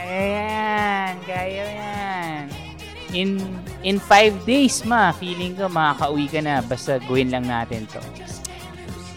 kaya 0.05 0.25
yan. 0.37 1.13
Kaya 1.25 1.65
yan. 1.65 2.43
In, 3.15 3.29
in 3.81 3.97
five 3.97 4.37
days, 4.45 4.85
ma, 4.85 5.09
feeling 5.15 5.57
ko 5.57 5.65
makakauwi 5.65 6.29
ka 6.29 6.39
na. 6.45 6.61
Basta 6.61 7.01
gawin 7.09 7.33
lang 7.33 7.49
natin 7.49 7.89
to. 7.89 8.01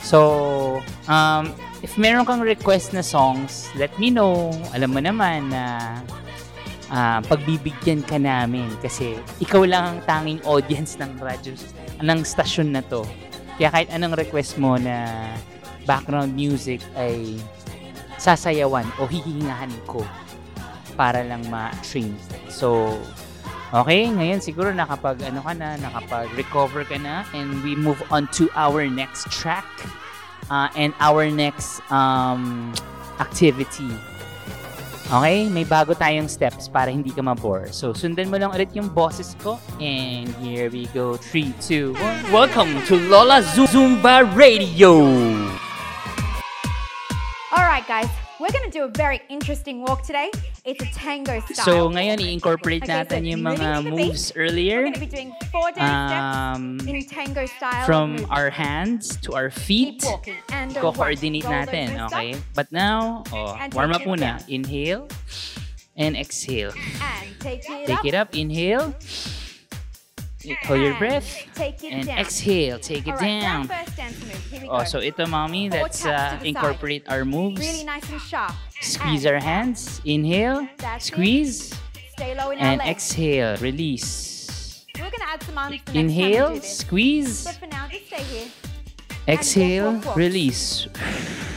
So, 0.00 0.18
um, 1.04 1.52
if 1.84 2.00
meron 2.00 2.24
kang 2.24 2.40
request 2.40 2.96
na 2.96 3.04
songs, 3.04 3.68
let 3.76 3.92
me 4.00 4.08
know. 4.08 4.48
Alam 4.72 4.96
mo 4.96 5.00
naman 5.04 5.52
na 5.52 6.00
ah, 6.88 7.20
pagbibigyan 7.28 8.00
ka 8.00 8.16
namin 8.16 8.72
kasi 8.80 9.20
ikaw 9.44 9.68
lang 9.68 9.84
ang 9.84 10.00
tanging 10.08 10.40
audience 10.48 10.96
ng 10.96 11.12
radyo, 11.20 11.52
ng 12.00 12.20
stasyon 12.24 12.72
na 12.72 12.82
to. 12.88 13.04
Kaya 13.60 13.68
kahit 13.68 13.88
anong 13.92 14.16
request 14.16 14.56
mo 14.56 14.80
na 14.80 15.28
background 15.84 16.32
music 16.32 16.80
ay 16.96 17.36
sasayawan 18.16 18.86
o 18.98 19.06
hihingahan 19.06 19.70
ko 19.84 20.02
para 20.98 21.22
lang 21.22 21.46
ma-train. 21.46 22.10
So, 22.50 22.98
okay, 23.70 24.10
ngayon 24.10 24.42
siguro 24.42 24.74
nakapag 24.74 25.22
ano 25.22 25.38
ka 25.46 25.54
na, 25.54 25.78
nakapag-recover 25.78 26.90
ka 26.90 26.98
na 26.98 27.22
and 27.30 27.62
we 27.62 27.78
move 27.78 28.02
on 28.10 28.26
to 28.34 28.50
our 28.58 28.82
next 28.90 29.30
track 29.30 29.70
uh, 30.50 30.66
and 30.74 30.90
our 30.98 31.30
next 31.30 31.78
um, 31.94 32.74
activity. 33.22 33.94
Okay, 35.08 35.48
may 35.48 35.64
bago 35.64 35.96
tayong 35.96 36.28
steps 36.28 36.68
para 36.68 36.92
hindi 36.92 37.08
ka 37.08 37.24
mabore. 37.24 37.72
So, 37.72 37.96
sundan 37.96 38.28
mo 38.28 38.36
lang 38.36 38.52
ulit 38.52 38.68
yung 38.76 38.92
boses 38.92 39.32
ko. 39.40 39.56
And 39.80 40.28
here 40.44 40.68
we 40.68 40.84
go. 40.92 41.16
3, 41.16 41.48
2, 41.64 41.96
1. 42.28 42.28
Welcome 42.28 42.76
to 42.92 43.00
Lola 43.08 43.40
Zumba 43.40 44.28
Radio. 44.36 45.00
All 47.56 47.64
right, 47.64 47.88
guys. 47.88 48.27
We're 48.38 48.54
to 48.70 48.70
do 48.70 48.84
a 48.84 48.88
very 48.88 49.20
interesting 49.28 49.82
walk 49.82 50.02
today. 50.06 50.30
It's 50.64 50.80
a 50.80 50.86
tango 50.94 51.40
style. 51.40 51.64
So, 51.64 51.90
ngayon, 51.90 52.22
i-incorporate 52.22 52.84
Okay, 52.86 52.92
so 52.92 53.02
natin 53.02 53.26
yung 53.26 53.42
moving 53.42 53.58
mga 53.66 53.90
moves 53.90 54.30
We're 54.30 54.46
earlier 54.46 54.80
going 54.86 54.94
to 54.94 55.00
be 55.00 55.10
doing 55.10 55.34
four 55.50 55.72
dance 55.74 55.82
um, 55.82 56.78
steps 56.78 56.86
in 56.86 56.94
tango 57.02 57.46
style. 57.46 57.84
from 57.84 58.10
movement. 58.14 58.30
our 58.30 58.50
hands 58.50 59.16
to 59.26 59.34
our 59.34 59.50
feet. 59.50 60.02
Keep 60.02 60.10
walking. 60.10 60.38
And. 60.54 60.70
Roll 60.78 60.94
natin, 61.42 61.98
okay? 62.06 62.38
But 62.54 62.70
now, 62.70 63.24
oh, 63.34 63.58
And 63.58 63.74
warm 63.74 63.90
up 63.90 64.02
muna. 64.06 64.38
Inhale 64.46 65.08
and 65.98 66.14
exhale. 66.14 66.70
And 67.02 67.34
take 67.42 67.66
it 67.66 67.86
Take 67.90 67.98
up. 67.98 68.06
it 68.06 68.14
up. 68.14 68.28
Inhale. 68.38 68.94
hold 70.62 70.80
your 70.80 70.94
breath 70.98 71.26
and 71.84 72.06
down. 72.06 72.18
exhale, 72.18 72.78
take 72.78 73.06
it 73.06 73.12
right, 73.12 73.40
down. 73.40 73.66
down 73.66 73.84
oh, 74.68 74.78
go. 74.78 74.84
so 74.84 75.00
ito, 75.00 75.26
mommy, 75.26 75.70
let's 75.70 76.04
uh, 76.04 76.38
incorporate 76.42 77.06
side. 77.06 77.12
our 77.12 77.24
moves. 77.24 77.60
Really 77.60 77.84
nice 77.84 78.08
and 78.10 78.20
sharp. 78.20 78.52
Squeeze 78.80 79.24
and 79.24 79.34
our 79.34 79.40
hands. 79.40 80.00
Inhale, 80.04 80.68
That's 80.78 81.06
squeeze, 81.06 81.74
and 82.18 82.80
exhale, 82.82 83.56
release. 83.58 84.86
We're 84.94 85.10
gonna 85.10 85.30
add 85.30 85.42
some 85.42 85.58
arms 85.58 85.80
Inhale, 85.94 86.60
squeeze. 86.60 87.46
Now, 87.70 87.88
exhale, 89.26 89.84
walk, 89.84 89.94
walk, 89.94 90.06
walk. 90.06 90.16
release. 90.16 90.88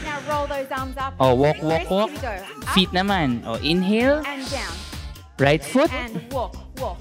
Now 0.04 0.20
roll 0.28 0.46
those 0.46 0.70
arms 0.70 0.96
up. 0.96 1.14
Oh, 1.18 1.34
walk, 1.34 1.62
walk, 1.62 1.90
walk. 1.90 2.10
Feet 2.74 2.90
naman. 2.90 3.42
Oh, 3.46 3.54
inhale. 3.62 4.22
And 4.26 4.48
down. 4.50 4.74
Right 5.38 5.62
foot. 5.64 5.92
And 5.92 6.22
walk. 6.32 6.54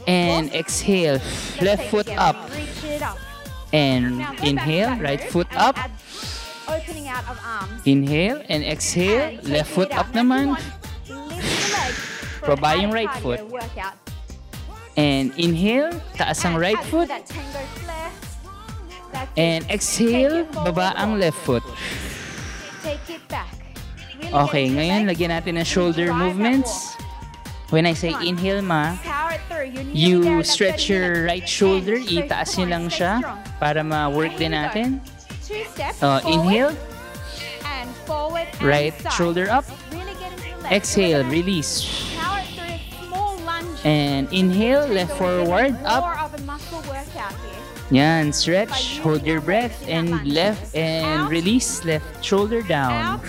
And 0.08 0.54
exhale. 0.54 1.20
Left 1.62 1.84
foot 1.90 2.10
up. 2.10 2.36
And 3.74 4.22
inhale. 4.44 4.98
Right 5.00 5.22
foot 5.22 5.48
up. 5.56 5.78
Opening 6.68 7.08
out 7.08 7.26
of 7.28 7.40
arms. 7.44 7.82
Inhale 7.86 8.44
and 8.50 8.64
exhale. 8.64 9.40
Left 9.44 9.72
foot 9.72 9.92
up 9.92 10.12
naman. 10.14 10.56
Baba 12.42 12.80
right 12.90 13.14
foot. 13.22 13.42
And 14.98 15.34
inhale. 15.38 15.94
Taas 16.18 16.44
ang 16.46 16.58
right 16.58 16.80
foot. 16.90 17.10
And 19.38 19.66
exhale. 19.70 20.46
Baba 20.52 20.94
ang 20.98 21.20
left 21.20 21.38
foot. 21.44 21.64
Okay, 24.32 24.66
ngayon 24.70 25.10
lagyan 25.10 25.34
natin 25.34 25.60
ng 25.60 25.68
shoulder 25.68 26.14
movements. 26.14 26.96
When 27.72 27.86
I 27.86 27.94
say 27.94 28.12
inhale, 28.20 28.62
ma, 28.62 29.00
you 29.96 30.44
stretch 30.44 30.92
30 30.92 30.94
your 30.94 31.24
right 31.24 31.48
shoulder, 31.48 31.96
itaas 31.96 32.60
nyo 32.60 32.68
lang 32.68 32.92
siya 32.92 33.24
para 33.64 33.80
ma-work 33.80 34.36
din 34.36 34.52
natin. 34.52 35.00
Uh, 36.04 36.20
inhale, 36.28 36.76
right 38.60 38.92
shoulder 39.16 39.48
up. 39.48 39.64
Exhale, 40.68 41.24
release. 41.32 41.88
And 43.88 44.28
inhale, 44.36 44.92
left 44.92 45.16
forward, 45.16 45.72
up. 45.88 46.04
Yan, 47.92 48.32
stretch, 48.36 49.00
hold 49.00 49.24
your 49.24 49.40
breath, 49.40 49.80
and 49.88 50.28
left 50.28 50.76
and 50.76 51.32
release, 51.32 51.84
left 51.88 52.04
shoulder 52.20 52.62
down. 52.62 53.20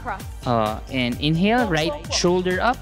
Across. 0.00 0.22
Uh, 0.46 0.80
and 0.90 1.20
inhale, 1.20 1.68
right 1.68 1.92
shoulder 2.12 2.60
up, 2.60 2.76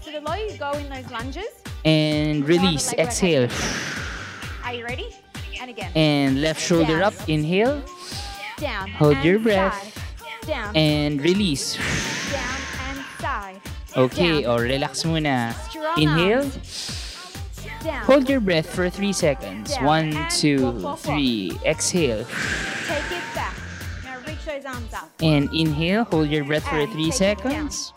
So 0.00 0.12
the 0.12 0.20
lower 0.20 0.36
you 0.38 0.56
go 0.56 0.72
in 0.72 0.88
those 0.88 1.10
lunges, 1.10 1.50
and 1.84 2.46
release, 2.46 2.92
exhale. 2.94 3.48
are 4.64 4.74
you 4.74 4.84
ready? 4.84 5.10
And 5.60 5.70
again. 5.70 5.90
And 5.94 6.40
left 6.40 6.60
shoulder 6.62 7.02
Down. 7.02 7.10
up, 7.10 7.14
inhale, 7.28 7.82
down. 8.58 8.88
hold 8.90 9.16
and 9.16 9.24
your 9.24 9.38
breath. 9.40 9.74
Side. 9.74 10.46
Down. 10.46 10.76
and 10.76 11.20
release. 11.20 11.76
down 11.76 12.60
and 12.88 12.98
side. 13.20 13.60
Okay, 13.96 14.42
Down. 14.42 14.50
or 14.50 14.62
relax 14.62 15.02
muna. 15.02 15.52
Strong 15.68 16.00
Inhale, 16.00 16.46
Down. 17.84 18.04
hold 18.06 18.28
your 18.30 18.40
breath 18.40 18.70
for 18.70 18.88
three 18.88 19.12
seconds. 19.12 19.74
One, 19.82 20.14
two, 20.30 20.62
walk, 20.62 20.74
walk, 20.74 20.82
walk. 20.84 20.98
three. 21.00 21.52
Exhale. 21.66 22.24
Arms 24.68 24.92
up 24.94 25.10
And 25.20 25.48
inhale, 25.52 26.04
hold 26.04 26.28
your 26.28 26.44
breath 26.44 26.64
for 26.64 26.76
And 26.76 26.92
three 26.92 27.08
it 27.08 27.18
down. 27.18 27.18
seconds. 27.18 27.92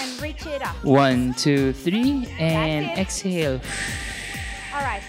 and 0.00 0.22
reach 0.22 0.46
it 0.46 0.62
up. 0.62 0.76
One, 0.84 1.34
two, 1.34 1.72
three, 1.72 2.26
and 2.38 2.86
exhale. 2.98 3.60
All 4.74 4.82
right. 4.82 5.02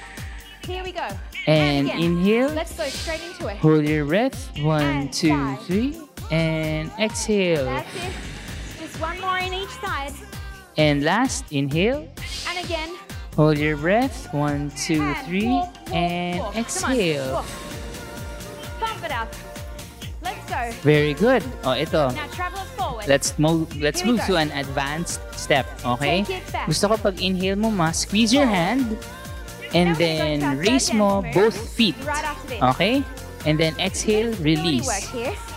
Here 0.65 0.83
we 0.83 0.91
go. 0.91 1.07
And 1.47 1.87
again. 1.87 1.99
inhale. 2.01 2.49
Let's 2.49 2.75
go 2.77 2.85
straight 2.85 3.21
into 3.23 3.47
it. 3.47 3.57
Hold 3.57 3.85
your 3.87 4.05
breath. 4.05 4.51
One, 4.59 4.81
And 4.83 5.13
two, 5.13 5.55
three. 5.65 5.99
And 6.31 6.91
exhale. 6.99 7.65
That's 7.65 7.95
it. 7.95 8.13
Just 8.79 8.99
one 9.01 9.19
more 9.21 9.37
in 9.39 9.53
each 9.53 9.69
side. 9.81 10.13
And 10.77 11.03
last, 11.03 11.51
inhale. 11.51 12.07
And 12.47 12.65
again. 12.65 12.95
Hold 13.35 13.57
your 13.57 13.77
breath. 13.77 14.31
One, 14.33 14.71
two, 14.77 15.01
and 15.01 15.25
three. 15.27 15.47
walk, 15.47 15.73
walk, 15.73 15.91
And 15.95 16.39
walk. 16.39 16.53
Come 16.53 16.55
on, 16.55 16.61
exhale. 16.61 17.45
Pump 18.79 19.03
it 19.05 19.11
up. 19.11 19.33
go. 20.49 20.61
Very 20.81 21.13
good. 21.13 21.45
Oh, 21.63 21.77
ito. 21.77 22.09
Now 22.09 22.27
travel 22.33 22.65
forward. 22.73 23.05
Let's 23.05 23.37
move 23.37 23.69
let's 23.77 24.01
move 24.03 24.19
go. 24.25 24.35
to 24.35 24.41
an 24.41 24.49
advanced 24.57 25.21
step, 25.37 25.69
okay? 25.85 26.25
Gusto 26.65 26.91
ko 26.91 26.95
pag 26.97 27.21
inhale 27.21 27.55
mo 27.55 27.69
ma, 27.69 27.93
squeeze 27.93 28.33
your 28.33 28.49
hand 28.49 28.97
and 29.77 29.93
Now 29.93 30.01
then 30.01 30.35
raise 30.57 30.89
mo 30.93 31.21
both 31.31 31.55
feet. 31.55 31.95
Right 32.03 32.25
okay? 32.73 33.05
And 33.47 33.55
then 33.55 33.71
exhale, 33.79 34.35
release. 34.43 34.89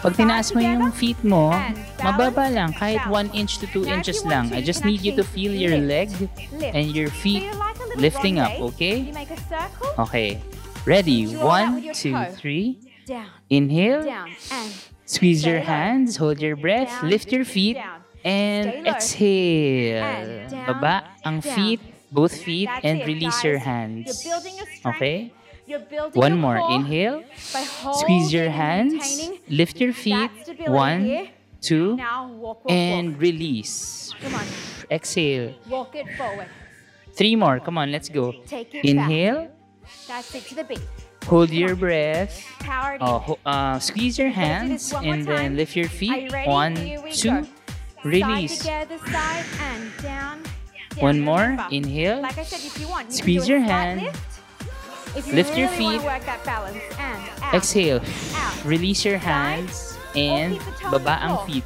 Pag 0.07 0.15
tinaas 0.15 0.55
mo 0.55 0.63
yung 0.63 0.95
feet 0.95 1.19
mo, 1.27 1.51
mababa 1.99 2.47
lang, 2.47 2.71
kahit 2.79 3.03
1 3.11 3.35
inch 3.35 3.59
to 3.59 3.67
2 3.67 3.91
inches 3.91 4.23
lang. 4.23 4.55
I 4.55 4.63
just 4.63 4.87
need 4.87 5.03
you 5.03 5.19
to 5.19 5.27
feel 5.27 5.51
your 5.51 5.83
leg 5.83 6.15
and 6.63 6.95
your 6.95 7.11
feet 7.11 7.51
lifting 7.99 8.39
up, 8.39 8.55
okay? 8.71 9.11
Okay. 9.99 10.39
Ready? 10.87 11.35
1, 11.35 11.91
2, 11.91 12.39
3. 12.39 12.92
Down, 13.07 13.27
Inhale. 13.51 14.05
down, 14.05 14.31
and 14.53 14.73
Squeeze 15.05 15.45
your 15.45 15.61
hands, 15.61 16.17
hold 16.17 16.41
your 16.41 16.57
breath, 16.57 16.89
Down, 16.89 17.11
lift 17.11 17.33
your 17.33 17.45
feet, 17.45 17.75
down. 17.77 18.01
and 18.25 18.87
exhale. 18.87 20.03
And 20.05 20.51
down, 20.51 20.67
Baba 20.67 21.05
ang 21.25 21.43
feet, 21.43 21.81
both 22.11 22.33
feet, 22.33 22.67
That's 22.71 22.85
and 22.85 23.01
it, 23.03 23.07
release 23.07 23.35
guys. 23.43 23.45
your 23.45 23.53
You're 23.59 23.67
hands. 23.67 24.23
building 24.25 24.55
your 24.57 24.67
strength. 24.67 24.97
Okay? 24.97 25.33
You're 25.67 25.81
building 25.85 26.19
One 26.21 26.39
more. 26.39 26.59
Inhale. 26.71 27.25
Squeeze 27.37 28.33
your 28.33 28.51
hands, 28.51 29.03
lift 29.49 29.81
your 29.81 29.93
feet. 29.93 30.31
One, 30.67 31.29
two, 31.61 31.97
Now 31.97 32.29
walk, 32.29 32.65
walk, 32.65 32.71
and 32.73 33.13
walk. 33.15 33.21
release. 33.21 34.13
Come 34.23 34.35
on, 34.35 34.47
Exhale. 34.91 35.55
walk 35.69 35.95
it 35.97 36.07
forward. 36.17 36.47
Three 37.15 37.37
more. 37.37 37.61
Come 37.61 37.77
on, 37.77 37.91
let's 37.93 38.09
go. 38.09 38.33
Take 38.47 38.73
it 38.75 38.85
Inhale. 38.87 39.51
back. 39.51 39.51
That's 40.09 40.35
it 40.35 40.45
to 40.49 40.55
the 40.55 40.65
beat. 40.65 40.81
Hold 41.27 41.51
your 41.51 41.77
breath. 41.77 42.45
Uh, 42.69 43.35
uh, 43.47 43.79
squeeze 43.79 44.19
your 44.19 44.31
hands 44.31 44.93
and 44.93 45.27
then 45.27 45.57
lift 45.57 45.77
your 45.77 45.89
feet. 45.89 46.33
One, 46.47 46.77
two, 47.13 47.47
release. 48.05 48.67
One 50.99 51.21
more. 51.21 51.57
Inhale. 51.71 52.27
Squeeze 53.09 53.49
your 53.49 53.61
hand. 53.61 54.11
Lift 55.33 55.57
your 55.57 55.69
feet. 55.69 56.01
Exhale. 57.53 58.01
Release 58.65 59.05
your 59.05 59.19
hands 59.19 59.97
and 60.15 60.59
baba 60.91 61.19
ang 61.23 61.47
feet. 61.47 61.65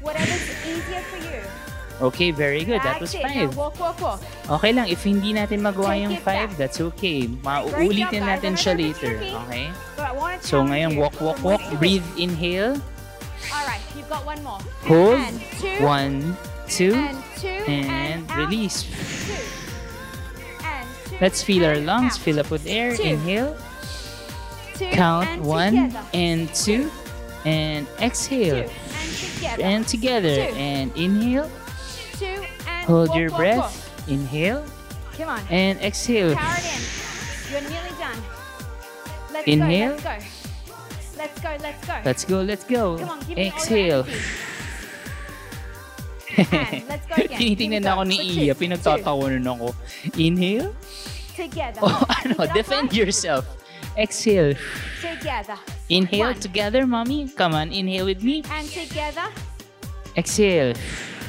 Whatever's 0.00 0.48
easier 0.66 1.00
for 1.08 1.18
you. 1.18 1.25
Okay, 1.96 2.30
very 2.30 2.64
good. 2.64 2.82
That 2.82 3.00
was 3.00 3.14
five. 3.14 3.56
Walk, 3.56 3.80
walk, 3.80 4.00
walk. 4.00 4.20
Okay 4.60 4.72
lang, 4.72 4.88
if 4.88 5.00
hindi 5.00 5.32
natin 5.32 5.64
magawa 5.64 5.96
yung 5.96 6.20
five, 6.20 6.52
that's 6.60 6.80
okay. 6.92 7.24
Mauulitin 7.40 8.20
natin 8.20 8.52
siya 8.52 8.76
this 8.76 8.92
is 8.92 9.02
later. 9.02 9.16
Okay? 9.48 9.72
So 10.44 10.60
ngayon, 10.60 11.00
walk, 11.00 11.16
walk, 11.24 11.40
walk. 11.40 11.64
Breathe, 11.80 12.04
inhale. 12.20 12.76
All 13.48 13.64
right, 13.64 13.80
you've 13.96 14.08
got 14.12 14.26
one 14.28 14.40
more. 14.44 14.60
Hold. 14.84 15.24
One, 15.80 16.36
two, 16.68 16.92
And 17.64 18.28
release. 18.36 18.84
Let's 21.20 21.40
feel 21.40 21.64
our 21.64 21.80
lungs 21.80 22.20
fill 22.20 22.40
up 22.40 22.50
with 22.52 22.66
air. 22.68 22.92
Inhale. 23.00 23.56
Count 24.92 25.40
one 25.40 25.96
and 26.12 26.52
two. 26.52 26.92
And 27.48 27.88
exhale. 28.04 28.68
and 29.56 29.88
together. 29.88 30.52
And 30.52 30.92
inhale. 30.92 31.48
Hold 32.86 33.14
your 33.14 33.30
breath. 33.30 33.74
Inhale. 34.08 34.64
Come 35.18 35.28
on. 35.28 35.40
And 35.50 35.78
exhale. 35.82 36.34
Power 36.34 36.54
it 36.58 36.64
in. 36.70 36.82
You're 37.50 37.66
nearly 37.70 37.94
done. 37.98 38.18
Let's 39.32 39.46
Inhale. 39.48 39.96
go. 39.98 40.16
Let's 41.18 41.40
go. 41.40 41.56
Let's 41.60 41.84
go. 41.86 41.94
Let's 42.04 42.04
go. 42.04 42.04
Let's 42.04 42.24
go, 42.24 42.38
let's 42.42 42.64
go. 42.64 42.98
Come 42.98 43.08
on, 43.08 43.20
give 43.26 43.36
me 43.36 43.46
Exhale. 43.48 44.02
all. 44.02 44.06
And 46.52 46.84
let's 46.88 47.06
go 47.08 47.14
again. 47.16 47.38
Tinitingnan 47.40 47.84
ako 47.88 48.02
ni 48.04 48.16
Iya, 48.20 48.52
pinagtatawanan 48.54 49.44
ako. 49.48 49.72
Inhale. 50.20 50.70
Together. 51.32 51.80
Oh, 51.80 52.04
ano, 52.22 52.34
Keep 52.36 52.44
it 52.44 52.50
up 52.50 52.54
defend 52.54 52.88
yourself. 52.92 53.44
Exhale. 53.96 54.52
Together. 55.00 55.56
Inhale 55.88 56.36
One. 56.36 56.40
together, 56.44 56.84
mommy. 56.84 57.32
Come 57.32 57.56
on, 57.56 57.72
inhale 57.72 58.04
with 58.04 58.20
me. 58.20 58.44
And 58.52 58.68
together. 58.68 59.32
Exhale. 60.12 60.76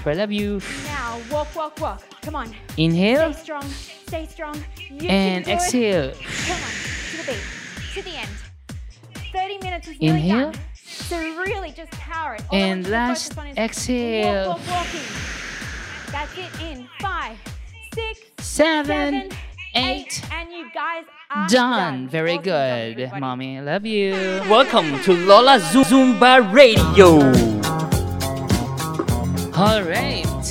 I 0.08 0.14
love 0.14 0.32
you. 0.32 0.62
Now 0.86 1.20
walk, 1.32 1.56
walk, 1.56 1.80
walk. 1.80 2.04
Come 2.22 2.36
on. 2.36 2.56
Inhale 2.78 3.34
Stay 3.34 3.44
strong. 3.44 3.64
Stay 4.08 4.26
strong. 4.26 4.56
You 4.90 5.08
and 5.10 5.46
can 5.46 5.46
do 5.46 5.52
It. 5.52 5.54
exhale. 5.56 6.12
Come 6.14 6.64
on. 6.64 6.72
To 7.12 7.18
the 7.18 7.32
beat. 7.32 7.94
To 7.94 8.02
the 8.04 8.18
end. 8.18 8.30
30 9.34 9.58
minutes 9.60 9.88
is 9.88 9.98
Inhale. 10.00 10.38
nearly 10.38 10.52
done. 10.54 10.62
So 10.86 11.18
really 11.18 11.72
just 11.72 11.92
power 11.92 12.36
it. 12.36 12.44
All 12.50 12.58
And 12.58 12.70
want 12.70 12.78
you 12.78 12.84
to 12.84 12.92
last, 12.92 13.34
focus 13.34 13.38
on 13.38 13.48
is 13.48 13.58
exhale. 13.58 14.48
Walk, 14.50 14.58
walk, 14.60 14.70
walking. 14.70 15.02
That's 16.12 16.38
it 16.38 16.62
in 16.62 16.88
five, 17.00 17.38
six, 17.94 18.20
Seven, 18.40 18.86
seven, 18.86 19.30
eight. 19.76 20.22
and 20.34 20.52
you 20.52 20.70
guys 20.74 21.04
are 21.30 21.48
Done. 21.48 21.78
done. 22.04 22.08
Very 22.10 22.32
Awesome 22.34 22.44
good. 22.44 22.92
everybody. 23.00 23.20
Mommy, 23.22 23.58
I 23.58 23.62
love 23.62 23.86
you. 23.86 24.14
Welcome 24.50 25.00
to 25.04 25.14
Lola 25.14 25.60
Zumba 25.60 26.52
Radio. 26.54 27.87
All 29.58 29.82
right. 29.82 30.46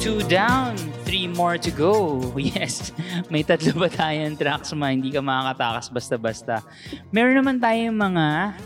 Two 0.00 0.24
down, 0.32 0.80
three 1.04 1.28
more 1.28 1.60
to 1.60 1.68
go. 1.68 2.24
Yes, 2.40 2.88
may 3.28 3.44
tatlo 3.44 3.84
ba 3.84 3.92
tayong 3.92 4.32
tracks 4.32 4.72
ma, 4.72 4.88
hindi 4.88 5.12
ka 5.12 5.20
makakatakas 5.20 5.92
basta-basta. 5.92 6.64
Meron 7.12 7.36
naman 7.36 7.60
tayong 7.60 7.92
mga 7.92 8.56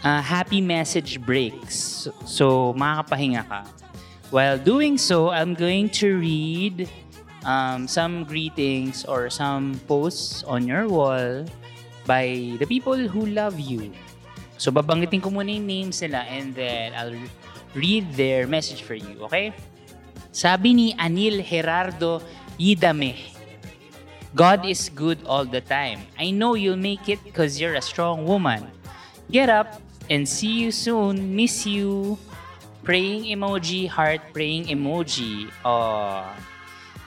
ah, 0.00 0.22
happy 0.24 0.64
message 0.64 1.20
breaks. 1.20 2.08
So, 2.08 2.16
so, 2.24 2.44
makakapahinga 2.72 3.44
ka. 3.44 3.68
While 4.32 4.56
doing 4.56 4.96
so, 4.96 5.28
I'm 5.28 5.52
going 5.52 5.92
to 6.00 6.16
read 6.16 6.88
um, 7.44 7.84
some 7.84 8.24
greetings 8.24 9.04
or 9.04 9.28
some 9.28 9.76
posts 9.84 10.40
on 10.48 10.64
your 10.64 10.88
wall 10.88 11.44
by 12.08 12.56
the 12.56 12.64
people 12.64 12.96
who 12.96 13.28
love 13.28 13.60
you. 13.60 13.92
So, 14.56 14.72
babanggitin 14.72 15.20
ko 15.20 15.28
muna 15.28 15.52
yung 15.52 15.68
names 15.68 16.00
nila 16.00 16.24
and 16.32 16.56
then 16.56 16.96
I'll 16.96 17.12
read 17.74 18.12
their 18.14 18.46
message 18.46 18.82
for 18.82 18.94
you, 18.94 19.18
okay? 19.26 19.52
Sabi 20.30 20.74
ni 20.74 20.86
Anil 20.94 21.42
Gerardo 21.42 22.22
Yidame, 22.58 23.18
God 24.34 24.62
is 24.62 24.86
good 24.94 25.18
all 25.26 25.42
the 25.44 25.60
time. 25.60 26.06
I 26.14 26.30
know 26.30 26.54
you'll 26.54 26.78
make 26.78 27.10
it 27.10 27.18
because 27.26 27.58
you're 27.58 27.74
a 27.74 27.82
strong 27.82 28.26
woman. 28.26 28.70
Get 29.30 29.50
up 29.50 29.82
and 30.06 30.22
see 30.26 30.62
you 30.62 30.70
soon. 30.70 31.34
Miss 31.34 31.66
you. 31.66 32.18
Praying 32.86 33.26
emoji, 33.28 33.90
heart 33.90 34.22
praying 34.32 34.70
emoji. 34.72 35.50
Oh, 35.66 36.24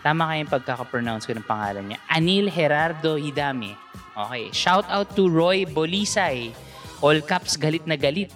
tama 0.04 0.30
kayong 0.30 0.52
pagkaka-pronounce 0.52 1.26
ko 1.26 1.34
ng 1.34 1.48
pangalan 1.48 1.96
niya. 1.96 2.00
Anil 2.12 2.52
Gerardo 2.52 3.16
Hidame. 3.16 3.74
Okay. 4.14 4.54
Shout 4.54 4.86
out 4.94 5.16
to 5.18 5.26
Roy 5.26 5.66
Bolisay. 5.66 6.54
All 7.02 7.20
caps 7.26 7.58
galit 7.58 7.88
na 7.90 7.98
galit. 7.98 8.32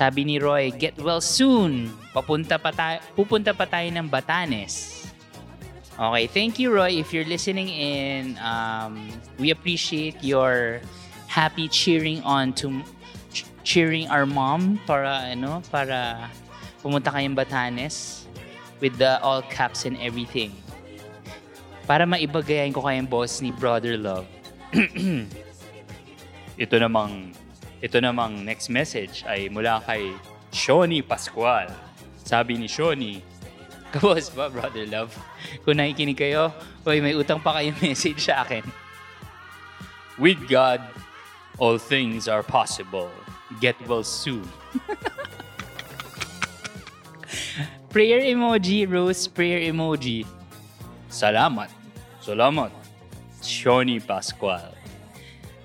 Sabi 0.00 0.24
ni 0.24 0.40
Roy, 0.40 0.72
get 0.72 0.96
well 0.96 1.20
soon. 1.20 1.92
Papunta 2.16 2.56
pa 2.56 2.72
tayo, 2.72 3.04
pupunta 3.12 3.52
pa 3.52 3.68
tayo 3.68 3.84
ng 3.92 4.08
Batanes. 4.08 5.04
Okay, 5.92 6.24
thank 6.24 6.56
you 6.56 6.72
Roy 6.72 6.96
if 6.96 7.12
you're 7.12 7.28
listening 7.28 7.68
in. 7.68 8.40
Um, 8.40 9.12
we 9.36 9.52
appreciate 9.52 10.16
your 10.24 10.80
happy 11.28 11.68
cheering 11.68 12.24
on 12.24 12.56
to 12.64 12.80
ch- 13.28 13.44
cheering 13.60 14.08
our 14.08 14.24
mom 14.24 14.80
para 14.88 15.36
ano 15.36 15.60
para 15.68 16.32
pumunta 16.80 17.12
kayong 17.12 17.36
Batanes 17.36 18.24
with 18.80 18.96
the 18.96 19.20
all 19.20 19.44
caps 19.52 19.84
and 19.84 20.00
everything. 20.00 20.48
Para 21.84 22.08
maibagayan 22.08 22.72
ko 22.72 22.88
kayong 22.88 23.04
boss 23.04 23.44
ni 23.44 23.52
Brother 23.52 24.00
Love. 24.00 24.24
ito 26.64 26.74
namang 26.80 27.36
ito 27.80 27.96
namang 27.96 28.44
next 28.44 28.68
message 28.68 29.24
ay 29.24 29.48
mula 29.48 29.80
kay 29.88 30.12
Shoni 30.52 31.00
Pascual. 31.00 31.72
Sabi 32.20 32.60
ni 32.60 32.68
Shoni, 32.68 33.24
Kabos 33.90 34.30
ba, 34.30 34.46
Brother 34.46 34.86
Love? 34.86 35.10
Kung 35.66 35.82
nakikinig 35.82 36.14
kayo, 36.14 36.54
oy, 36.86 37.02
may 37.02 37.16
utang 37.18 37.42
pa 37.42 37.58
kayong 37.58 37.74
message 37.90 38.22
sa 38.22 38.46
akin. 38.46 38.62
With 40.14 40.38
God, 40.46 40.78
all 41.58 41.80
things 41.80 42.30
are 42.30 42.46
possible. 42.46 43.10
Get 43.58 43.74
well 43.90 44.06
soon. 44.06 44.46
prayer 47.90 48.22
emoji, 48.22 48.86
Rose 48.86 49.26
prayer 49.26 49.58
emoji. 49.66 50.22
Salamat. 51.10 51.72
Salamat. 52.22 52.70
Shoni 53.42 53.98
Pascual. 53.98 54.79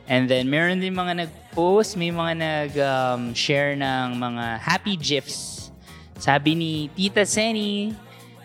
And 0.05 0.29
then, 0.29 0.49
meron 0.49 0.81
din 0.81 0.93
mga 0.93 1.25
nag-post, 1.25 1.97
may 1.97 2.13
mga 2.13 2.33
nag-share 2.37 3.73
ng 3.73 4.07
mga 4.21 4.45
happy 4.61 4.95
gifs. 4.97 5.73
Sabi 6.21 6.53
ni 6.53 6.73
Tita 6.93 7.25
Zeni, 7.25 7.91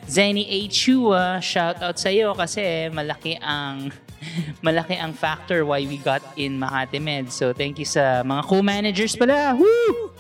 Zeni 0.08 0.48
A. 0.48 0.58
Chua, 0.72 1.38
shout 1.44 1.78
out 1.84 2.00
sa 2.00 2.08
iyo 2.08 2.32
kasi 2.32 2.88
malaki 2.90 3.36
ang 3.44 3.92
malaki 4.66 4.96
ang 4.96 5.12
factor 5.12 5.64
why 5.68 5.84
we 5.84 6.00
got 6.00 6.24
in 6.40 6.56
Makati 6.56 6.98
Med. 6.98 7.28
So, 7.28 7.52
thank 7.52 7.76
you 7.76 7.86
sa 7.86 8.24
mga 8.24 8.42
co-managers 8.48 9.14
pala. 9.14 9.52
Woo! 9.52 10.10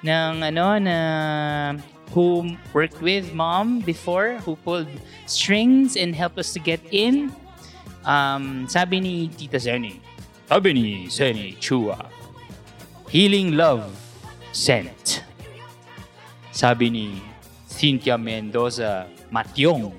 ng 0.00 0.40
ano 0.40 0.80
na 0.80 0.96
who 2.10 2.56
worked 2.72 2.98
with 3.04 3.30
mom 3.36 3.80
before 3.84 4.40
who 4.42 4.56
pulled 4.64 4.88
strings 5.28 5.94
and 5.94 6.16
helped 6.16 6.40
us 6.40 6.52
to 6.56 6.60
get 6.60 6.80
in 6.90 7.30
um, 8.08 8.66
sabi 8.66 9.00
ni 9.00 9.14
Tita 9.28 9.60
Zenny 9.60 10.00
sabi 10.50 10.74
ni 10.74 10.86
Zenny 11.06 11.54
Chua. 11.62 12.10
Healing 13.06 13.54
Love 13.54 13.86
Sent. 14.50 15.22
Sabi 16.50 16.90
ni 16.90 17.06
Cynthia 17.70 18.18
Mendoza 18.18 19.06
Matyong 19.30 19.94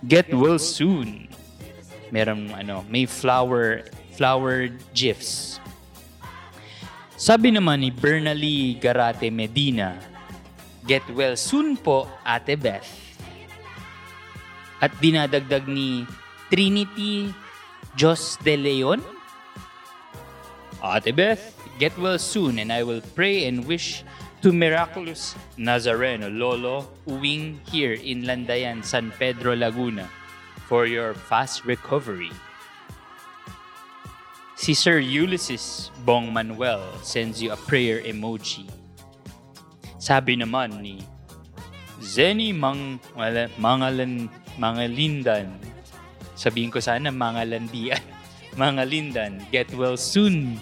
Get 0.00 0.32
well 0.32 0.56
soon. 0.56 1.28
Merong 2.08 2.56
ano 2.56 2.88
may 2.88 3.04
flower 3.04 3.84
flower 4.16 4.72
gifs 4.96 5.60
sabi 7.16 7.48
naman 7.48 7.80
ni 7.80 7.88
Bernally 7.88 8.76
Garate 8.76 9.32
Medina, 9.32 9.96
Get 10.84 11.00
well 11.16 11.32
soon 11.32 11.80
po, 11.80 12.04
Ate 12.20 12.60
Beth. 12.60 12.84
At 14.84 14.92
dinadagdag 15.00 15.64
ni 15.64 16.04
Trinity 16.52 17.32
Jos 17.96 18.36
de 18.44 18.60
Leon, 18.60 19.15
Ate 20.84 21.14
Beth, 21.14 21.56
get 21.78 21.96
well 21.98 22.18
soon 22.18 22.58
and 22.58 22.72
I 22.72 22.82
will 22.82 23.00
pray 23.14 23.46
and 23.46 23.64
wish 23.64 24.04
to 24.42 24.52
miraculous 24.52 25.34
Nazareno 25.56 26.28
Lolo 26.28 26.86
uwing 27.08 27.58
here 27.72 27.96
in 27.96 28.22
Landayan, 28.22 28.84
San 28.84 29.10
Pedro, 29.18 29.56
Laguna 29.56 30.08
for 30.68 30.86
your 30.86 31.14
fast 31.14 31.64
recovery. 31.64 32.30
Si 34.56 34.72
Sir 34.74 34.98
Ulysses 34.98 35.90
Bong 36.04 36.32
Manuel 36.32 36.82
sends 37.04 37.40
you 37.40 37.52
a 37.52 37.60
prayer 37.60 38.00
emoji. 38.00 38.64
Sabi 40.00 40.36
naman 40.36 40.80
ni 40.80 41.04
Zeni 42.00 42.56
Mang 42.56 43.00
Mangalan 43.60 44.28
Mangalindan. 44.56 45.60
Sabihin 46.36 46.72
ko 46.72 46.80
sana 46.80 47.12
Mangalandian. 47.12 48.00
Mangalindan, 48.56 49.44
get 49.52 49.68
well 49.76 49.96
soon. 49.96 50.60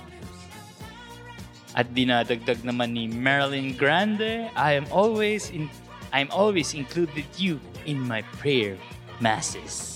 At 1.75 1.91
dinadagdag 1.91 2.63
naman 2.63 2.95
ni 2.95 3.11
Marilyn 3.11 3.75
Grande, 3.75 4.51
I 4.55 4.75
am 4.79 4.87
always 4.95 5.51
in 5.51 5.67
I'm 6.15 6.31
always 6.31 6.79
included 6.79 7.27
you 7.35 7.59
in 7.87 7.99
my 7.99 8.23
prayer 8.39 8.79
masses 9.19 9.95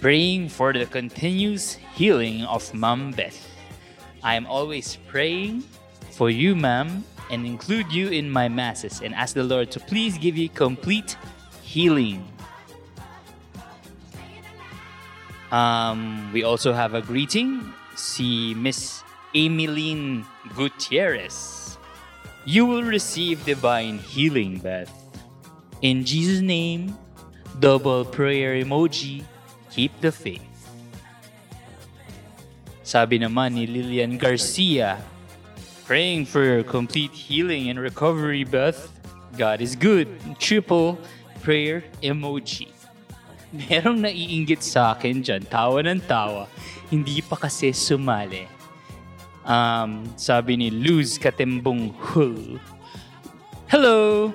praying 0.00 0.48
for 0.48 0.72
the 0.72 0.86
continuous 0.86 1.74
healing 1.94 2.42
of 2.44 2.62
Mom 2.72 3.10
Beth. 3.10 3.50
I 4.22 4.34
am 4.34 4.46
always 4.46 4.96
praying 5.08 5.64
for 6.12 6.30
you, 6.30 6.54
Ma'am, 6.54 7.04
and 7.30 7.44
include 7.44 7.90
you 7.90 8.08
in 8.08 8.30
my 8.30 8.48
masses 8.48 9.02
and 9.02 9.14
ask 9.14 9.34
the 9.34 9.42
Lord 9.42 9.70
to 9.72 9.80
please 9.80 10.16
give 10.16 10.38
you 10.38 10.48
complete 10.48 11.16
healing. 11.62 12.22
Um, 15.50 16.30
we 16.32 16.44
also 16.44 16.72
have 16.72 16.94
a 16.94 17.00
greeting. 17.00 17.72
See 17.96 18.54
Miss 18.54 19.02
Emeline 19.34 20.24
Gutierrez. 20.54 21.78
You 22.44 22.64
will 22.66 22.82
receive 22.82 23.44
divine 23.44 23.98
healing, 23.98 24.58
Beth. 24.58 24.92
In 25.82 26.04
Jesus' 26.04 26.40
name, 26.40 26.96
double 27.60 28.04
prayer 28.04 28.56
emoji, 28.56 29.24
keep 29.70 29.92
the 30.00 30.12
faith. 30.12 30.42
Sabi 32.82 33.20
naman 33.20 33.52
ni 33.52 33.68
Lilian 33.68 34.16
Garcia, 34.16 34.96
praying 35.84 36.24
for 36.24 36.40
your 36.40 36.64
complete 36.64 37.12
healing 37.12 37.68
and 37.68 37.76
recovery, 37.76 38.48
Beth. 38.48 38.88
God 39.36 39.60
is 39.60 39.76
good. 39.76 40.08
Triple 40.40 40.96
prayer 41.44 41.84
emoji. 42.00 42.72
Merong 43.68 44.04
naiinggit 44.04 44.60
sa 44.60 44.92
akin 44.92 45.24
dyan, 45.24 45.42
tawa 45.48 45.80
ng 45.80 46.04
tawa. 46.04 46.44
Hindi 46.92 47.24
pa 47.24 47.36
kasi 47.36 47.72
sumali. 47.72 48.44
Um, 49.48 50.04
sabi 50.20 50.60
ni 50.60 50.68
Luz 50.68 51.16
Katembong 51.16 51.96
Hul. 52.12 52.60
Hello! 53.72 54.28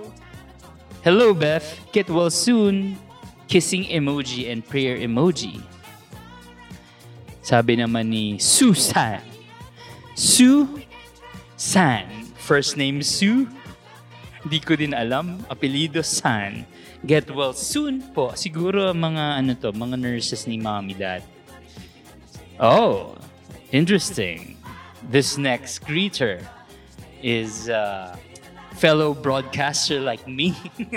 Hello, 1.05 1.35
Beth. 1.35 1.83
Get 1.93 2.09
well 2.09 2.33
soon. 2.33 2.97
Kissing 3.45 3.85
emoji 3.93 4.49
and 4.49 4.65
prayer 4.65 4.97
emoji. 4.97 5.61
Sabi 7.43 7.77
naman 7.77 8.09
ni 8.09 8.39
Susan. 8.41 9.21
Sue 10.15 10.65
San. 11.59 12.07
First 12.39 12.79
name 12.79 13.03
Sue. 13.03 13.45
Hindi 14.41 14.59
ko 14.63 14.73
din 14.79 14.95
alam. 14.95 15.43
Apelido 15.51 16.01
San. 16.01 16.65
Get 17.05 17.29
well 17.31 17.53
soon 17.53 18.01
po. 18.15 18.31
Siguro 18.35 18.95
mga 18.95 19.43
ano 19.43 19.53
to, 19.59 19.71
mga 19.75 19.99
nurses 19.99 20.47
ni 20.47 20.57
mommy 20.57 20.95
dad. 20.95 21.23
Oh, 22.59 23.17
interesting. 23.71 24.55
This 25.11 25.37
next 25.37 25.83
greeter 25.83 26.39
is 27.19 27.67
a 27.67 28.15
fellow 28.79 29.13
broadcaster 29.13 29.99
like 29.99 30.23
me. 30.27 30.55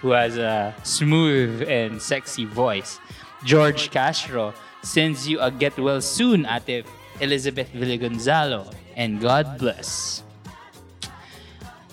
who 0.00 0.10
has 0.10 0.36
a 0.36 0.74
smooth 0.82 1.62
and 1.68 2.00
sexy 2.00 2.44
voice. 2.44 3.00
George 3.44 3.90
Castro 3.90 4.54
sends 4.82 5.28
you 5.28 5.40
a 5.40 5.50
get 5.50 5.78
well 5.78 6.00
soon, 6.00 6.46
Ate 6.46 6.86
Elizabeth 7.20 7.68
Villagonzalo. 7.74 8.72
And 8.96 9.20
God 9.20 9.58
bless. 9.58 10.22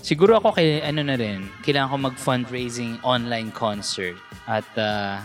Siguro 0.06 0.38
ako 0.38 0.54
kay 0.54 0.86
ano 0.86 1.02
na 1.02 1.18
rin, 1.18 1.50
kailangan 1.65 1.89
ko 1.89 1.98
mag-fundraising 2.13 3.02
online 3.02 3.50
concert. 3.50 4.13
At 4.46 4.70
uh, 4.78 5.18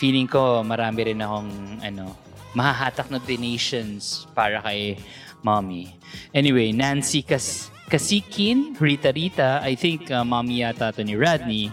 feeling 0.00 0.24
ko 0.24 0.64
marami 0.64 1.12
rin 1.12 1.20
akong 1.20 1.84
ano, 1.84 2.16
mahahatak 2.56 3.12
na 3.12 3.20
donations 3.20 4.24
para 4.32 4.64
kay 4.64 4.96
mommy. 5.44 5.92
Anyway, 6.32 6.72
Nancy 6.72 7.20
Kas 7.20 7.68
Kasikin, 7.92 8.80
Rita 8.80 9.12
Rita, 9.12 9.60
I 9.60 9.76
think 9.76 10.08
uh, 10.08 10.24
mommy 10.24 10.64
yata 10.64 10.96
to 10.96 11.04
ni 11.04 11.12
Radney, 11.12 11.68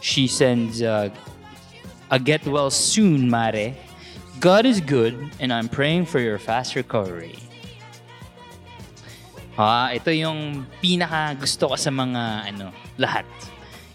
she 0.00 0.24
sends 0.24 0.80
uh, 0.80 1.12
a 2.08 2.16
get 2.16 2.48
well 2.48 2.72
soon, 2.72 3.28
Mare. 3.28 3.76
God 4.40 4.64
is 4.64 4.80
good 4.80 5.12
and 5.36 5.52
I'm 5.52 5.68
praying 5.68 6.08
for 6.08 6.16
your 6.16 6.40
fast 6.40 6.80
recovery. 6.80 7.45
Ah, 9.56 9.88
ito 9.88 10.12
yung 10.12 10.68
pinaka 10.84 11.32
gusto 11.32 11.72
ko 11.72 11.76
sa 11.80 11.88
mga 11.88 12.52
ano, 12.52 12.68
lahat. 13.00 13.24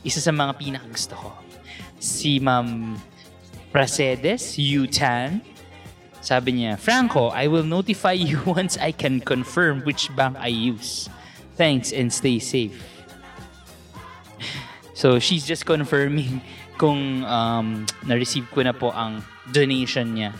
Isa 0.01 0.17
sa 0.17 0.33
mga 0.33 0.57
pinaka 0.57 0.89
gusto 0.89 1.13
ko. 1.13 1.29
Si 2.01 2.41
Ma'am 2.41 2.97
Prasedes 3.69 4.57
Yutan. 4.57 5.45
Sabi 6.21 6.61
niya, 6.61 6.81
Franco, 6.81 7.29
I 7.29 7.45
will 7.45 7.65
notify 7.65 8.17
you 8.17 8.41
once 8.57 8.73
I 8.81 8.89
can 8.89 9.21
confirm 9.21 9.85
which 9.85 10.09
bank 10.17 10.33
I 10.41 10.49
use. 10.49 11.09
Thanks 11.57 11.93
and 11.93 12.09
stay 12.09 12.41
safe. 12.41 12.77
So 14.97 15.17
she's 15.17 15.45
just 15.45 15.65
confirming 15.65 16.41
kung 16.81 17.21
um, 17.21 17.85
na-receive 18.05 18.49
ko 18.49 18.65
na 18.65 18.73
po 18.73 18.89
ang 18.89 19.21
donation 19.53 20.17
niya. 20.17 20.33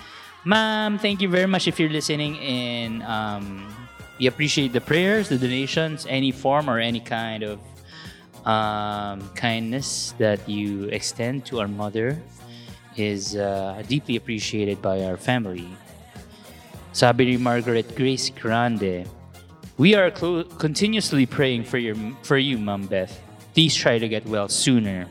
Ma'am, 0.45 0.97
thank 0.97 1.21
you 1.21 1.29
very 1.29 1.45
much 1.45 1.69
if 1.69 1.77
you're 1.77 1.93
listening 1.93 2.41
and 2.41 3.05
um, 3.05 3.69
we 4.21 4.27
appreciate 4.27 4.71
the 4.71 4.79
prayers, 4.79 5.29
the 5.29 5.38
donations, 5.38 6.05
any 6.07 6.31
form 6.31 6.69
or 6.69 6.77
any 6.77 6.99
kind 6.99 7.41
of 7.41 7.57
um, 8.45 9.27
kindness 9.34 10.13
that 10.19 10.47
you 10.47 10.86
extend 10.93 11.43
to 11.47 11.60
our 11.60 11.67
mother 11.67 12.21
is 12.95 13.36
uh, 13.36 13.81
deeply 13.88 14.17
appreciated 14.17 14.79
by 14.79 15.01
our 15.01 15.17
family. 15.17 15.67
Sabi 16.93 17.36
Margaret 17.38 17.95
Grace 17.95 18.29
Grande, 18.29 19.10
We 19.77 19.95
are 19.95 20.12
clo- 20.12 20.43
continuously 20.43 21.25
praying 21.25 21.63
for 21.63 21.79
your 21.79 21.95
for 22.21 22.38
you, 22.38 22.60
Mom 22.60 22.86
Beth. 22.86 23.17
Please 23.55 23.73
try 23.73 23.97
to 23.97 24.07
get 24.07 24.23
well 24.27 24.47
sooner. 24.47 25.07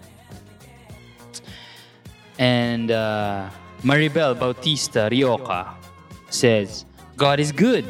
And 2.39 2.93
uh, 2.93 3.51
Maribel 3.83 4.39
Bautista 4.39 5.09
Rioja 5.11 5.75
says, 6.31 6.85
God 7.17 7.41
is 7.41 7.51
good. 7.51 7.85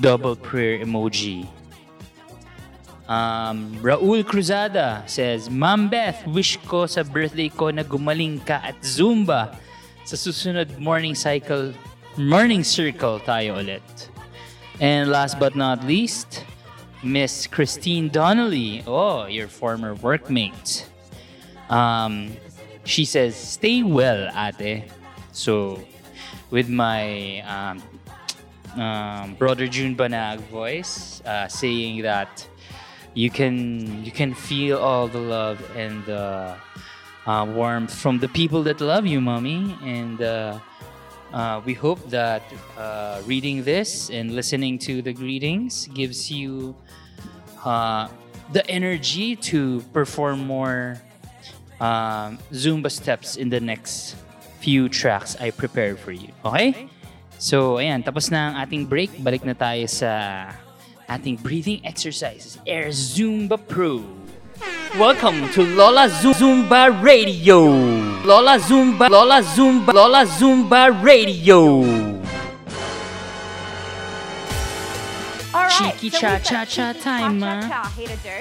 Double 0.00 0.36
prayer 0.36 0.84
emoji. 0.84 1.48
Um, 3.08 3.72
Raul 3.80 4.24
Cruzada 4.24 5.08
says, 5.08 5.48
Ma'am 5.48 5.88
Beth, 5.88 6.26
wish 6.26 6.58
ko 6.66 6.86
sa 6.86 7.02
birthday 7.02 7.48
ko 7.48 7.70
na 7.70 7.82
gumaling 7.82 8.44
ka 8.44 8.60
at 8.62 8.76
Zumba. 8.82 9.54
Sa 10.04 10.18
susunod 10.18 10.78
morning 10.78 11.14
cycle, 11.14 11.72
morning 12.18 12.64
circle 12.66 13.22
tayo 13.22 13.62
ulit. 13.62 13.82
And 14.80 15.08
last 15.08 15.38
but 15.38 15.54
not 15.54 15.86
least, 15.86 16.44
Miss 17.02 17.46
Christine 17.46 18.10
Donnelly. 18.10 18.82
Oh, 18.86 19.26
your 19.26 19.48
former 19.48 19.94
workmate. 19.94 20.84
Um, 21.70 22.36
she 22.84 23.04
says, 23.04 23.34
stay 23.34 23.82
well, 23.82 24.30
ate. 24.34 24.90
So, 25.32 25.80
with 26.50 26.68
my 26.68 27.40
um, 27.46 27.82
um, 28.76 29.34
brother 29.34 29.66
June 29.66 29.96
Banag 29.96 30.38
voice, 30.50 31.22
uh, 31.24 31.48
saying 31.48 32.02
that 32.02 32.46
you 33.14 33.30
can 33.30 34.04
you 34.04 34.12
can 34.12 34.34
feel 34.34 34.78
all 34.78 35.08
the 35.08 35.18
love 35.18 35.58
and 35.76 36.04
the 36.04 36.56
uh, 37.26 37.46
warmth 37.48 37.94
from 37.94 38.18
the 38.18 38.28
people 38.28 38.62
that 38.62 38.80
love 38.80 39.06
you, 39.06 39.20
mommy, 39.20 39.76
and 39.82 40.22
uh, 40.22 40.58
uh, 41.32 41.60
we 41.64 41.74
hope 41.74 41.98
that 42.08 42.42
uh, 42.78 43.20
reading 43.26 43.64
this 43.64 44.10
and 44.10 44.34
listening 44.34 44.78
to 44.78 45.02
the 45.02 45.12
greetings 45.12 45.88
gives 45.88 46.30
you 46.30 46.74
uh, 47.64 48.08
the 48.52 48.68
energy 48.70 49.34
to 49.34 49.80
perform 49.92 50.46
more 50.46 51.00
um, 51.80 52.38
Zumba 52.52 52.90
steps 52.90 53.36
in 53.36 53.48
the 53.48 53.60
next 53.60 54.16
few 54.60 54.88
tracks 54.88 55.36
I 55.40 55.50
prepared 55.50 55.98
for 55.98 56.12
you. 56.12 56.28
Okay? 56.44 56.88
So, 57.36 57.76
ayan, 57.76 58.00
tapos 58.00 58.32
na 58.32 58.52
ang 58.52 58.54
ating 58.64 58.88
break. 58.88 59.12
Balik 59.20 59.44
na 59.44 59.52
tayo 59.52 59.84
sa 59.86 60.10
ating 61.04 61.36
breathing 61.38 61.84
exercises. 61.84 62.56
Air 62.64 62.88
Zumba 62.90 63.60
Pro. 63.60 64.00
Welcome 64.96 65.52
to 65.52 65.60
Lola 65.76 66.08
Zu- 66.08 66.32
Zumba 66.32 66.88
Radio. 67.04 67.68
Lola 68.24 68.56
Zumba, 68.56 69.12
Lola 69.12 69.44
Zumba, 69.44 69.92
Lola 69.92 70.24
Zumba 70.24 70.88
Radio. 71.04 71.84
All 75.66 75.72
right, 75.72 75.98
Cheeky 75.98 76.10
cha 76.10 76.38
cha 76.38 76.64
cha 76.64 76.92
time. 76.94 77.42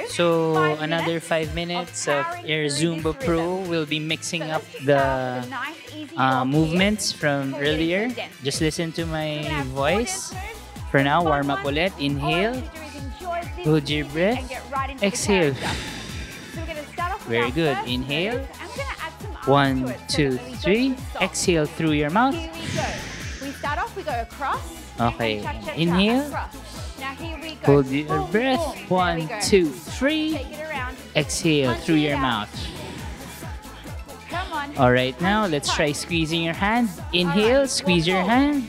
So 0.10 0.54
five 0.54 0.82
another 0.82 1.20
five 1.20 1.56
minutes 1.56 2.08
of, 2.08 2.22
of 2.22 2.46
Air 2.46 2.70
Zumba 2.70 3.18
Pro 3.18 3.66
will 3.66 3.86
be 3.90 3.98
mixing 3.98 4.44
so 4.44 4.62
up 4.62 4.64
the, 4.86 5.42
nice, 5.50 6.14
uh, 6.18 6.46
movements 6.46 7.12
from 7.12 7.56
earlier. 7.56 8.14
Just 8.44 8.62
listen 8.62 8.92
to 8.94 9.06
my 9.10 9.42
voice. 9.74 10.34
For 10.92 11.02
now, 11.02 11.24
warm 11.26 11.50
up 11.50 11.66
ulit. 11.66 11.98
Inhale. 11.98 12.62
Hold 13.66 13.90
your 13.90 14.06
breath. 14.14 14.46
Right 14.70 14.94
Exhale. 15.02 15.58
Very 17.26 17.50
good. 17.50 17.76
Inhale. 17.90 18.46
One, 19.50 19.94
two, 20.08 20.38
three. 20.62 20.94
Exhale 21.20 21.66
through 21.66 21.98
your 21.98 22.12
mouth. 22.12 22.38
Okay. 25.02 25.42
Inhale. 25.76 26.30
Hold 27.63 27.88
your 27.88 28.28
breath. 28.28 28.89
One, 28.89 29.30
two, 29.41 29.70
three. 29.70 30.39
Exhale 31.15 31.74
through 31.76 31.96
your 31.96 32.18
mouth. 32.18 32.52
All 34.78 34.91
right, 34.91 35.20
now 35.22 35.46
let's 35.46 35.74
try 35.74 35.91
squeezing 35.94 36.44
your 36.44 36.54
hand. 36.54 36.89
Inhale, 37.13 37.68
squeeze 37.68 38.06
your 38.06 38.22
hand. 38.22 38.68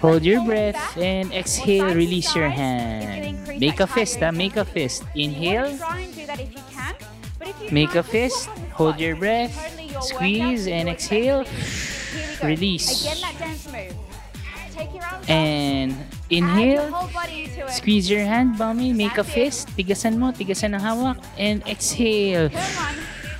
Hold 0.00 0.24
your 0.24 0.44
breath 0.44 0.96
and 0.96 1.32
exhale, 1.32 1.94
release 1.94 2.34
your 2.34 2.48
hand. 2.48 3.48
Make 3.58 3.80
a 3.80 3.86
fist, 3.86 4.20
huh? 4.20 4.32
make 4.32 4.56
a 4.56 4.64
fist. 4.64 5.02
Inhale, 5.14 5.76
make 7.72 7.94
a 7.94 8.02
fist, 8.02 8.46
hold 8.72 9.00
your 9.00 9.16
breath, 9.16 9.52
squeeze 10.02 10.68
and 10.68 10.88
exhale, 10.88 11.44
release. 12.42 13.06
And 15.28 15.96
inhale, 16.30 16.92
squeeze 17.68 18.08
your 18.10 18.24
hand, 18.24 18.58
mommy. 18.58 18.92
Make 18.92 19.18
a 19.18 19.24
fist. 19.24 19.68
Tigasan 19.76 20.18
mo, 20.18 20.32
tigasan 20.32 20.74
ang 20.74 20.82
hawak. 20.82 21.16
And 21.36 21.62
exhale. 21.66 22.50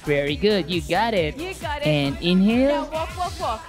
Very 0.05 0.37
good, 0.37 0.71
you 0.71 0.81
got 0.81 1.13
it. 1.13 1.37
you 1.37 1.53
got 1.61 1.85
it. 1.85 1.87
And 1.87 2.17
now 2.17 2.25
inhale, 2.25 2.89
walk, 2.89 3.13
walk, 3.17 3.41
walk. 3.41 3.63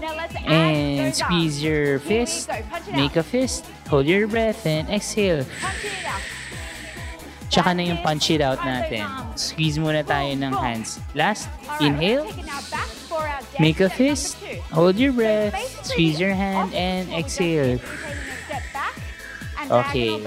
Now 0.00 0.14
let's 0.14 0.36
add 0.36 0.46
and 0.46 1.14
squeeze 1.14 1.62
your 1.62 1.98
fist. 1.98 2.50
Make 2.94 3.16
a 3.16 3.22
fist. 3.22 3.64
Hold 3.88 4.06
your 4.06 4.28
breath 4.28 4.66
and 4.66 4.88
exhale. 4.90 5.42
Punch 5.58 5.84
it 5.84 6.06
out. 6.06 6.22
Tsaka 7.50 7.74
na 7.74 7.82
yung 7.82 7.98
punch 8.02 8.30
it 8.30 8.42
out 8.42 8.58
natin. 8.60 9.06
Squeeze 9.38 9.78
muna 9.78 10.04
tayo 10.04 10.34
ng 10.34 10.54
hands. 10.54 11.00
Last, 11.14 11.48
inhale. 11.80 12.28
Now 12.44 12.60
Make 13.58 13.80
a 13.80 13.88
fist. 13.88 14.36
Hold 14.72 14.96
your 14.96 15.12
breath. 15.12 15.56
Squeeze 15.86 16.20
your 16.20 16.34
hand 16.34 16.74
and 16.74 17.08
exhale. 17.12 17.80
Okay. 19.64 20.20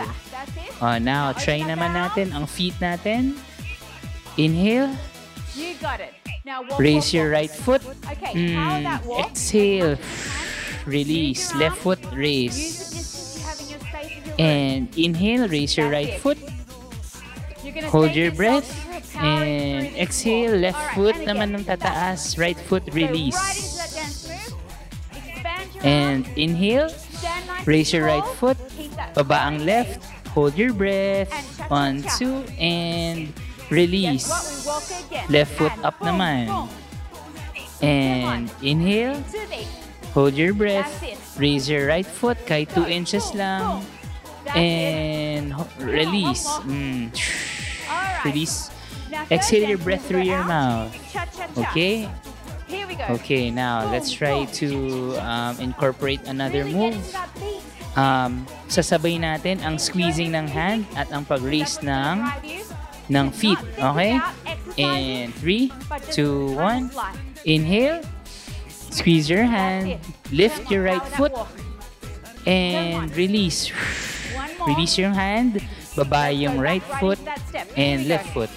Oh, 0.82 0.98
now, 0.98 1.32
try 1.34 1.62
naman 1.62 1.94
natin 1.94 2.34
ang 2.34 2.48
feet 2.48 2.76
natin. 2.82 3.38
Inhale. 4.36 4.96
You 5.56 5.76
got 5.80 6.00
it. 6.00 6.14
Now 6.46 6.64
walk, 6.64 6.80
Raise 6.80 7.12
walk, 7.12 7.14
your 7.14 7.28
walk. 7.30 7.38
right 7.38 7.52
foot. 7.54 7.84
Okay, 8.10 8.34
how 8.56 8.80
Mm, 8.80 8.84
that 8.84 9.02
walk? 9.06 9.28
exhale. 9.30 9.96
Release. 10.88 11.54
Left 11.54 11.78
foot 11.78 12.00
raise. 12.16 12.88
And 14.40 14.88
inhale. 14.98 15.48
Raise 15.52 15.76
your 15.78 15.92
right 15.92 16.16
foot. 16.18 16.40
Hold 17.92 18.16
your 18.16 18.32
breath. 18.32 18.66
And 19.20 19.92
exhale. 20.00 20.56
Left 20.56 20.80
foot 20.96 21.20
naman 21.28 21.54
ng 21.60 21.64
tataas. 21.68 22.40
Right 22.40 22.58
foot 22.58 22.88
release. 22.96 23.38
And 25.84 26.24
inhale. 26.36 26.90
Raise 27.66 27.94
your 27.94 28.06
right 28.06 28.26
foot. 28.38 28.58
Baba 29.14 29.48
ang 29.48 29.66
left. 29.66 30.04
Hold 30.34 30.56
your 30.56 30.74
breath. 30.74 31.32
One, 31.70 32.06
two, 32.18 32.46
and 32.58 33.34
release. 33.70 34.30
Left 35.30 35.52
foot 35.54 35.76
up 35.84 35.98
naman. 36.00 36.70
And 37.82 38.52
inhale. 38.62 39.22
Hold 40.14 40.34
your 40.34 40.54
breath. 40.54 40.90
Raise 41.38 41.70
your 41.70 41.88
right 41.88 42.06
foot 42.06 42.38
kahit 42.46 42.74
2 42.74 42.84
Go. 42.84 42.90
inches 42.90 43.26
lang. 43.34 43.86
And 44.52 45.54
release. 45.80 46.50
Mm. 46.66 47.14
Release. 48.26 48.70
Exhale 49.30 49.70
your 49.70 49.82
breath 49.82 50.06
through 50.06 50.26
your 50.26 50.42
out. 50.42 50.50
mouth. 50.50 50.92
Okay? 51.58 52.10
Here 52.70 52.86
we 52.86 52.94
go. 52.96 53.06
Okay, 53.20 53.50
now 53.50 53.90
let's 53.90 54.14
Boom, 54.14 54.18
try 54.22 54.38
boom. 54.46 54.54
to 54.62 54.70
um, 55.18 55.54
incorporate 55.60 56.22
another 56.30 56.64
Really 56.64 56.94
move. 56.94 57.02
Um, 57.98 58.46
sasabay 58.70 59.18
natin 59.18 59.60
ang 59.66 59.82
squeezing 59.82 60.38
ng 60.38 60.46
hand 60.48 60.86
at 60.94 61.10
ang 61.10 61.26
pag-raise 61.26 61.82
ng, 61.82 62.22
ng 63.10 63.26
feet. 63.34 63.58
Okay? 63.82 64.22
And 64.78 65.34
3, 65.34 65.74
but 65.90 66.06
just 66.06 66.22
2, 66.22 66.54
run 66.54 66.94
1. 66.94 66.96
life. 66.96 67.20
Inhale. 67.44 68.00
Squeeze 68.70 69.30
your 69.30 69.44
hand. 69.44 69.98
Lift 70.32 70.70
your 70.70 70.86
right 70.86 71.04
foot. 71.18 71.34
And 72.46 73.10
release. 73.18 73.74
Release 74.66 74.98
your 74.98 75.12
hand. 75.12 75.62
Baba 75.98 76.30
Let's 76.30 76.40
yung 76.40 76.62
right 76.62 76.86
foot. 77.02 77.20
and 77.76 78.08
left 78.08 78.30
foot. 78.34 78.50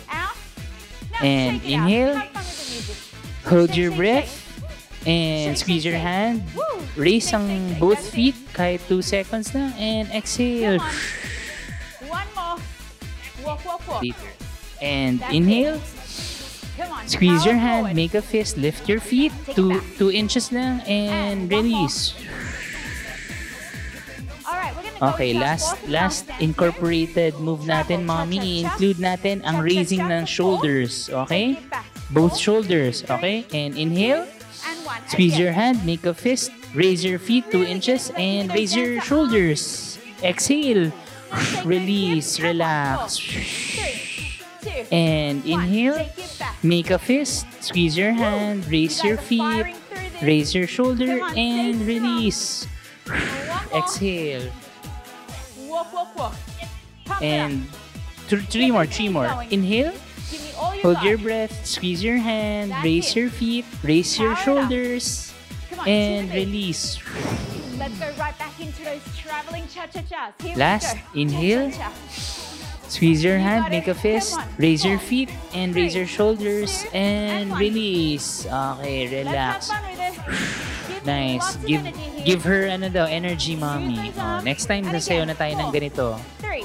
And 1.21 1.65
inhale. 1.65 2.21
Hold 3.47 3.77
your 3.77 3.91
breath. 3.93 4.43
And 5.07 5.59
squeeze 5.59 5.85
your 5.85 5.99
hand. 5.99 6.47
Raise 6.95 7.33
ang 7.35 7.75
both 7.83 7.99
feet 7.99 8.39
kahit 8.55 8.87
2 8.87 9.03
seconds 9.03 9.51
na. 9.51 9.75
And 9.75 10.07
exhale. 10.15 10.79
One 12.07 12.29
more. 12.39 12.63
Walk, 13.43 13.61
walk, 13.67 13.83
walk. 13.89 14.03
Later. 14.03 14.31
And 14.79 15.19
inhale. 15.35 15.83
Squeeze 17.07 17.43
your 17.45 17.59
hand. 17.59 17.91
Make 17.99 18.15
a 18.15 18.23
fist. 18.23 18.57
Lift 18.57 18.89
your 18.89 19.01
feet. 19.01 19.35
Take 19.45 19.59
it 19.59 19.61
2 19.61 19.69
back. 19.75 19.83
two 19.99 20.11
inches 20.15 20.55
lang. 20.55 20.81
And 20.87 21.51
release. 21.51 22.15
Okay, 25.03 25.35
last 25.35 25.75
last 25.91 26.31
incorporated 26.39 27.35
move 27.43 27.67
natin, 27.67 28.07
mommy. 28.07 28.39
I-include 28.39 29.03
natin 29.03 29.43
ang 29.43 29.59
raising 29.59 29.99
ng 29.99 30.23
shoulders. 30.31 31.11
Okay? 31.11 31.59
both 32.13 32.37
shoulders, 32.37 33.05
okay? 33.11 33.47
And 33.53 33.77
inhale. 33.77 34.27
Squeeze 35.09 35.39
your 35.39 35.53
hand, 35.53 35.85
make 35.85 36.07
a 36.07 36.15
fist, 36.15 36.51
raise 36.75 37.05
your 37.05 37.19
feet 37.19 37.51
2 37.51 37.65
inches, 37.65 38.13
and 38.17 38.53
raise 38.53 38.77
your 38.77 39.01
shoulders. 39.01 39.99
Exhale. 40.23 40.93
Release, 41.65 42.39
relax. 42.41 43.19
And 44.93 45.45
inhale. 45.45 46.07
Make 46.63 46.91
a 46.91 46.99
fist, 46.99 47.47
squeeze 47.61 47.97
your 47.97 48.13
hand, 48.13 48.69
raise 48.71 49.03
your 49.03 49.17
feet, 49.17 49.75
raise 50.23 50.55
your 50.55 50.67
shoulder, 50.67 51.21
and 51.37 51.81
release. 51.83 52.67
Exhale. 53.75 54.53
And 57.21 57.67
three 58.29 58.71
more, 58.71 58.87
three 58.87 59.09
more. 59.09 59.29
Inhale. 59.51 59.93
Give 60.33 60.41
me 60.43 60.51
all 60.59 60.75
you 60.75 60.81
Hold 60.83 60.97
got. 60.97 61.05
your 61.05 61.19
breath. 61.19 61.53
Squeeze 61.67 62.03
your 62.03 62.17
hand. 62.17 62.71
That's 62.73 62.85
Raise 62.85 63.11
it. 63.11 63.17
your 63.17 63.29
feet. 63.31 63.65
Raise 63.85 64.19
your 64.19 64.35
Power 64.35 64.39
up. 64.39 64.45
shoulders. 64.71 65.33
On, 65.79 65.89
And 65.89 66.27
two 66.31 66.33
of 66.33 66.39
each. 66.39 66.47
release. 66.47 66.99
Let's 67.79 67.99
go 67.99 68.07
right 68.19 68.39
back 68.39 68.59
into 68.61 68.83
those 68.85 69.01
traveling 69.19 69.65
cha-cha-chas. 69.69 70.33
Here 70.41 70.57
Last, 70.57 70.97
we 71.15 71.25
go. 71.25 71.31
inhale. 71.31 71.71
Cha-cha-cha. 71.71 72.89
Squeeze 72.89 73.25
your 73.25 73.37
You 73.37 73.43
hand, 73.45 73.71
make 73.71 73.89
a 73.89 73.95
fist, 73.95 74.39
raise 74.59 74.85
your 74.85 74.99
feet, 74.99 75.31
and 75.55 75.75
raise 75.75 75.95
your 75.95 76.07
shoulders, 76.07 76.83
two, 76.83 76.89
and 76.93 77.51
and 77.53 77.59
release. 77.61 78.45
Okay, 78.47 79.09
relax. 79.25 79.71
Nice. 81.05 81.57
Give 81.67 81.83
give 82.23 82.43
her 82.47 82.71
ano 82.71 82.89
daw, 82.89 83.07
energy, 83.11 83.59
mommy. 83.59 84.15
Oh, 84.15 84.41
next 84.41 84.67
time, 84.71 84.87
again. 84.87 85.27
na 85.27 85.35
tayo 85.35 85.53
ng 85.59 85.71
ganito. 85.75 86.07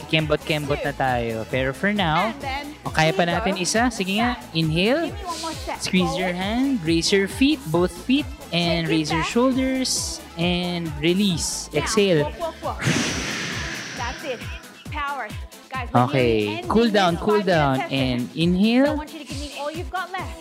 Kembot-kembot 0.08 0.84
na 0.84 0.93
tayo. 0.93 1.43
Pero 1.50 1.73
for 1.73 1.91
now, 1.91 2.30
and 2.32 2.41
then 2.43 2.65
o 2.86 2.91
kaya 2.93 3.12
pa 3.12 3.26
natin 3.26 3.58
isa. 3.58 3.89
Sige 3.89 4.19
nga, 4.21 4.38
inhale. 4.54 5.10
Squeeze 5.82 6.13
your 6.15 6.32
hand, 6.32 6.80
raise 6.86 7.10
your 7.12 7.28
feet, 7.28 7.60
both 7.71 7.91
feet, 8.06 8.28
and 8.54 8.88
raise 8.88 9.10
your 9.12 9.23
shoulders, 9.26 10.21
and 10.38 10.91
release. 11.02 11.67
Exhale. 11.73 12.30
That's 13.97 14.23
it. 14.23 14.39
Power. 14.91 15.28
Guys, 15.67 15.89
Okay, 15.91 16.63
cool 16.71 16.88
down, 16.89 17.17
cool 17.19 17.43
down, 17.43 17.82
and 17.91 18.32
So 18.32 18.39
I 18.39 18.39
inhale. 18.39 18.95
want 18.95 19.12
you 19.12 19.19
to 19.19 19.28
give 19.28 19.39
me 19.39 19.52
all 19.60 19.71
you've 19.71 19.91
got 19.91 20.08
left. 20.15 20.37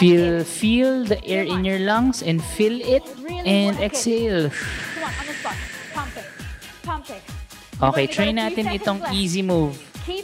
Feel 0.00 0.44
feel 0.44 1.04
the 1.04 1.20
air 1.24 1.42
in 1.44 1.64
your 1.64 1.78
lungs 1.78 2.22
and 2.22 2.42
fill 2.56 2.80
it 2.80 3.04
and 3.44 3.76
exhale. 3.80 4.48
Okay, 7.82 8.06
try 8.06 8.30
natin 8.30 8.70
itong 8.72 9.02
easy 9.10 9.42
move. 9.42 9.74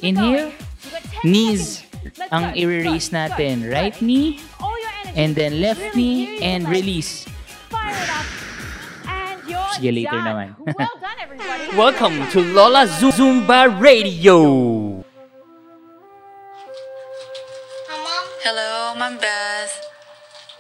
Inhale, 0.03 0.51
going. 0.51 0.67
You've 0.79 0.95
got 0.95 1.05
10 1.23 1.31
knees 1.31 1.63
ang 2.31 2.55
i-release 2.55 3.11
natin. 3.11 3.67
Right 3.67 3.95
knee 4.01 4.39
All 4.63 4.75
your 4.79 4.91
energy. 5.05 5.19
and 5.19 5.31
then 5.35 5.61
left 5.61 5.83
knee 5.95 6.39
and 6.39 6.67
release. 6.71 7.27
Sige, 9.79 9.91
later 9.95 10.19
naman. 10.23 10.55
well 10.75 10.97
done, 10.99 11.19
everybody. 11.19 11.65
Welcome 11.79 12.17
to 12.35 12.43
Lola 12.43 12.87
Zumba 12.87 13.67
Radio. 13.79 14.39
Hello, 18.43 18.95
Ma'am 18.97 19.19
Beth. 19.19 19.58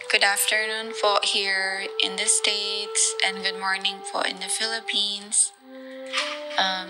Good 0.09 0.25
afternoon 0.25 0.97
po 0.97 1.21
here 1.21 1.85
in 2.01 2.17
the 2.17 2.25
States 2.25 3.13
and 3.21 3.45
good 3.45 3.61
morning 3.61 4.01
po 4.09 4.25
in 4.25 4.41
the 4.41 4.49
Philippines. 4.49 5.53
Um, 6.57 6.89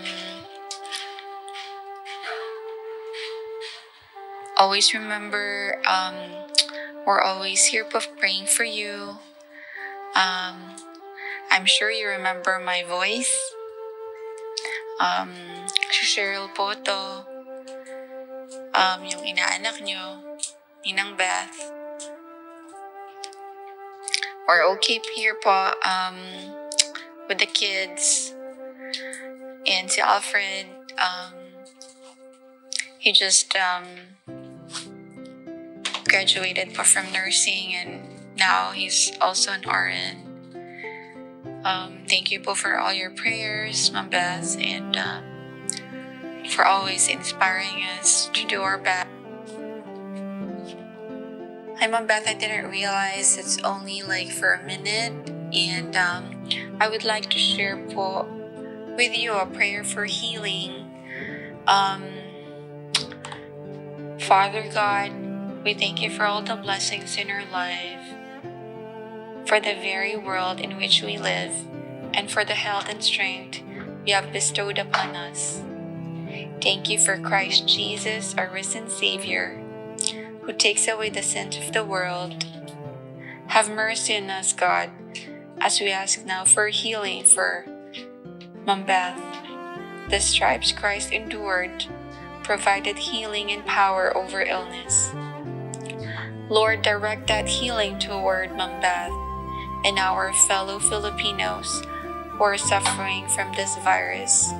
always 4.55 4.95
remember, 4.95 5.83
um, 5.83 6.15
we're 7.03 7.19
always 7.19 7.75
here 7.75 7.83
po 7.83 7.99
praying 8.23 8.47
for 8.47 8.63
you. 8.63 9.19
Um, 10.15 10.79
I'm 11.51 11.67
sure 11.67 11.91
you 11.91 12.07
remember 12.07 12.63
my 12.63 12.87
voice. 12.87 13.35
Um, 15.03 15.35
si 15.91 16.07
Cheryl 16.07 16.55
po 16.55 16.71
to. 16.71 17.27
Um, 18.79 19.03
yung 19.03 19.27
inaanak 19.27 19.83
nyo. 19.83 20.23
Ninang 20.87 21.19
Beth. 21.19 21.78
We're 24.49 24.65
okay 24.81 24.99
here 25.15 25.37
po 25.37 25.77
um, 25.85 26.17
with 27.29 27.37
the 27.37 27.45
kids. 27.45 28.33
And 29.69 29.93
si 29.93 30.01
Alfred, 30.01 30.73
um, 30.97 31.37
he 32.97 33.13
just 33.13 33.53
um, 33.61 33.85
graduated 36.09 36.73
po 36.73 36.83
from 36.83 37.13
nursing 37.13 37.77
and 37.77 38.01
now 38.41 38.73
he's 38.73 39.13
also 39.21 39.53
an 39.53 39.69
RN. 39.69 40.25
Um, 41.69 42.09
thank 42.09 42.33
you 42.33 42.41
po 42.41 42.55
for 42.55 42.81
all 42.81 42.95
your 42.95 43.11
prayers, 43.11 43.93
Ma'am 43.93 44.09
and 44.09 44.97
uh, 44.97 45.21
for 46.49 46.65
always 46.65 47.09
inspiring 47.09 47.85
us 48.01 48.31
to 48.33 48.47
do 48.47 48.63
our 48.63 48.79
best. 48.79 49.18
Hi, 51.81 51.87
Mom 51.87 52.09
Beth. 52.09 52.27
I 52.27 52.35
didn't 52.35 52.69
realize 52.69 53.39
it's 53.39 53.63
only 53.63 54.03
like 54.03 54.31
for 54.31 54.55
a 54.55 54.65
minute, 54.65 55.13
and 55.55 55.95
um, 55.95 56.49
I 56.81 56.89
would 56.89 57.05
like 57.05 57.31
to 57.31 57.39
share 57.39 57.77
with 57.77 59.17
you 59.17 59.33
a 59.35 59.47
prayer 59.47 59.85
for 59.85 60.05
healing. 60.05 60.91
Um, 61.69 62.03
Father 64.19 64.69
God, 64.75 65.13
we 65.63 65.73
thank 65.73 66.03
you 66.03 66.11
for 66.11 66.25
all 66.25 66.43
the 66.43 66.57
blessings 66.57 67.17
in 67.17 67.31
our 67.31 67.49
life, 67.53 68.09
for 69.47 69.61
the 69.61 69.75
very 69.75 70.17
world 70.17 70.59
in 70.59 70.79
which 70.79 71.01
we 71.03 71.17
live, 71.17 71.53
and 72.13 72.29
for 72.29 72.45
the 72.45 72.57
health 72.57 72.89
and 72.89 73.05
strength 73.05 73.63
you 74.05 74.15
have 74.15 74.33
bestowed 74.33 74.79
upon 74.79 75.15
us. 75.15 75.63
Thank 76.61 76.91
you 76.91 76.99
for 76.99 77.19
Christ 77.19 77.69
Jesus, 77.69 78.35
our 78.37 78.51
risen 78.51 78.91
Savior 78.91 79.63
who 80.49 80.55
takes 80.55 80.89
away 80.89 81.11
the 81.11 81.23
sins 81.23 81.59
of 81.59 81.75
the 81.75 81.85
world. 81.85 82.47
Have 83.49 83.69
mercy 83.69 84.17
on 84.17 84.31
us, 84.31 84.55
God, 84.55 84.89
as 85.61 85.79
we 85.79 85.91
ask 85.91 86.25
now 86.25 86.47
for 86.47 86.69
healing 86.69 87.23
for 87.23 87.67
Mom 88.65 88.87
Beth. 88.87 89.21
The 90.09 90.21
stripes 90.21 90.73
Christ 90.73 91.13
endured 91.13 91.85
provided 92.45 92.97
healing 92.97 93.53
and 93.53 93.67
power 93.67 94.17
over 94.17 94.41
illness. 94.41 95.11
Lord, 96.49 96.81
direct 96.81 97.27
that 97.27 97.47
healing 97.47 97.99
toward 97.99 98.57
Mom 98.57 98.81
Beth 98.81 99.13
and 99.85 99.99
our 99.99 100.33
fellow 100.33 100.79
Filipinos 100.79 101.83
who 102.31 102.43
are 102.43 102.57
suffering 102.57 103.29
from 103.29 103.53
this 103.55 103.77
virus. 103.85 104.51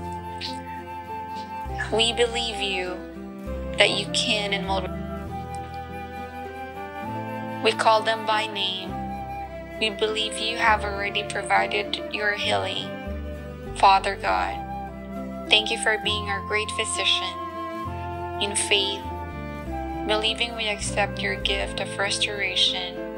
We 1.91 2.13
believe 2.13 2.61
you 2.61 2.95
that 3.79 3.93
you 3.93 4.05
can 4.13 4.53
and 4.53 4.69
will 4.69 5.08
we 7.63 7.73
call 7.73 8.03
them 8.03 8.25
by 8.27 8.47
name. 8.47 8.93
We 9.81 9.91
believe 9.91 10.39
you 10.39 10.57
have 10.57 10.85
already 10.85 11.25
provided 11.25 12.01
your 12.13 12.33
healing. 12.33 12.89
Father 13.77 14.17
God, 14.17 15.49
thank 15.49 15.71
you 15.71 15.79
for 15.79 15.99
being 16.05 16.29
our 16.29 16.47
great 16.47 16.71
physician. 16.73 17.33
In 18.41 18.55
faith, 18.55 19.03
believing 20.07 20.57
we 20.57 20.69
accept 20.69 21.21
your 21.21 21.37
gift 21.37 21.81
of 21.81 21.99
restoration 21.99 23.09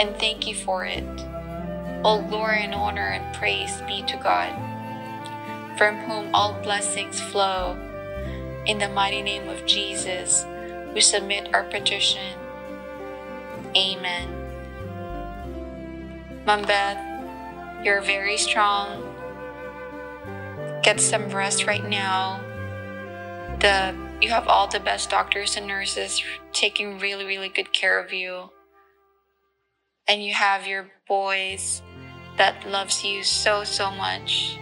and 0.00 0.16
thank 0.16 0.46
you 0.46 0.54
for 0.54 0.86
it. 0.86 1.04
All 2.02 2.22
glory 2.22 2.64
and 2.64 2.74
honor 2.74 3.08
and 3.08 3.34
praise 3.36 3.82
be 3.86 4.02
to 4.04 4.16
God, 4.16 4.48
from 5.76 5.96
whom 5.98 6.34
all 6.34 6.54
blessings 6.62 7.20
flow. 7.20 7.76
In 8.64 8.78
the 8.78 8.88
mighty 8.88 9.20
name 9.20 9.48
of 9.48 9.66
Jesus, 9.66 10.46
we 10.94 11.02
submit 11.02 11.52
our 11.52 11.64
petition. 11.64 12.39
Amen. 13.76 14.28
Mom 16.44 16.62
Beth, 16.62 16.98
you're 17.84 18.00
very 18.00 18.36
strong. 18.36 19.06
Get 20.82 21.00
some 21.00 21.30
rest 21.30 21.66
right 21.66 21.86
now. 21.88 22.40
The 23.60 23.94
you 24.20 24.30
have 24.30 24.48
all 24.48 24.66
the 24.66 24.80
best 24.80 25.08
doctors 25.08 25.56
and 25.56 25.66
nurses 25.66 26.22
taking 26.52 26.98
really, 26.98 27.24
really 27.24 27.48
good 27.48 27.72
care 27.72 27.98
of 27.98 28.12
you. 28.12 28.50
And 30.08 30.22
you 30.22 30.34
have 30.34 30.66
your 30.66 30.90
boys 31.08 31.80
that 32.36 32.66
loves 32.68 33.04
you 33.04 33.22
so, 33.22 33.64
so 33.64 33.90
much. 33.90 34.58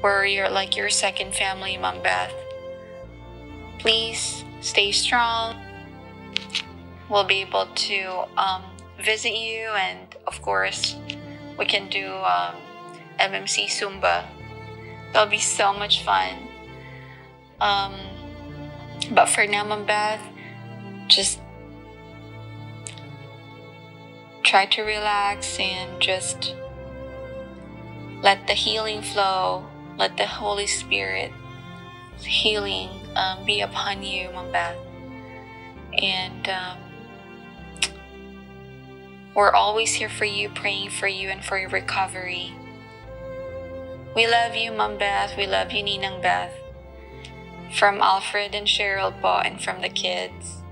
Where 0.00 0.24
you're 0.24 0.50
like 0.50 0.76
your 0.76 0.90
second 0.90 1.34
family, 1.34 1.76
Mom 1.76 2.02
Beth. 2.02 2.32
Please 3.78 4.44
stay 4.60 4.92
strong 4.92 5.56
we'll 7.08 7.24
be 7.24 7.42
able 7.42 7.66
to 7.66 8.24
um, 8.36 8.62
visit 9.00 9.34
you 9.34 9.68
and 9.68 10.14
of 10.26 10.40
course 10.42 10.96
we 11.58 11.64
can 11.64 11.88
do 11.88 12.12
um, 12.12 12.54
mmc 13.18 13.66
zumba. 13.66 14.24
That'll 15.12 15.30
be 15.30 15.38
so 15.38 15.72
much 15.72 16.02
fun. 16.02 16.48
Um, 17.60 17.94
but 19.12 19.26
for 19.26 19.46
now 19.46 19.64
Mom 19.64 19.86
beth 19.86 20.22
just 21.08 21.40
try 24.42 24.66
to 24.66 24.82
relax 24.82 25.58
and 25.58 26.00
just 26.00 26.54
let 28.22 28.46
the 28.46 28.52
healing 28.54 29.02
flow. 29.02 29.66
Let 29.98 30.16
the 30.18 30.26
holy 30.26 30.66
spirit 30.66 31.32
healing 32.18 32.90
um, 33.14 33.44
be 33.44 33.60
upon 33.60 34.02
you 34.02 34.30
Mom 34.32 34.50
beth 34.52 34.76
and 35.98 36.48
um, 36.48 36.78
we're 39.36 39.52
always 39.52 39.92
here 39.92 40.08
for 40.08 40.24
you, 40.24 40.48
praying 40.48 40.88
for 40.88 41.06
you 41.06 41.28
and 41.28 41.44
for 41.44 41.58
your 41.58 41.68
recovery. 41.68 42.54
We 44.16 44.26
love 44.26 44.56
you, 44.56 44.72
Mom 44.72 44.96
Beth. 44.96 45.36
We 45.36 45.46
love 45.46 45.72
you, 45.72 45.84
Ninang 45.84 46.22
Beth. 46.22 46.54
From 47.70 48.00
Alfred 48.00 48.54
and 48.54 48.66
Cheryl 48.66 49.12
po 49.20 49.40
and 49.44 49.62
from 49.62 49.82
the 49.82 49.90
kids. 49.90 50.62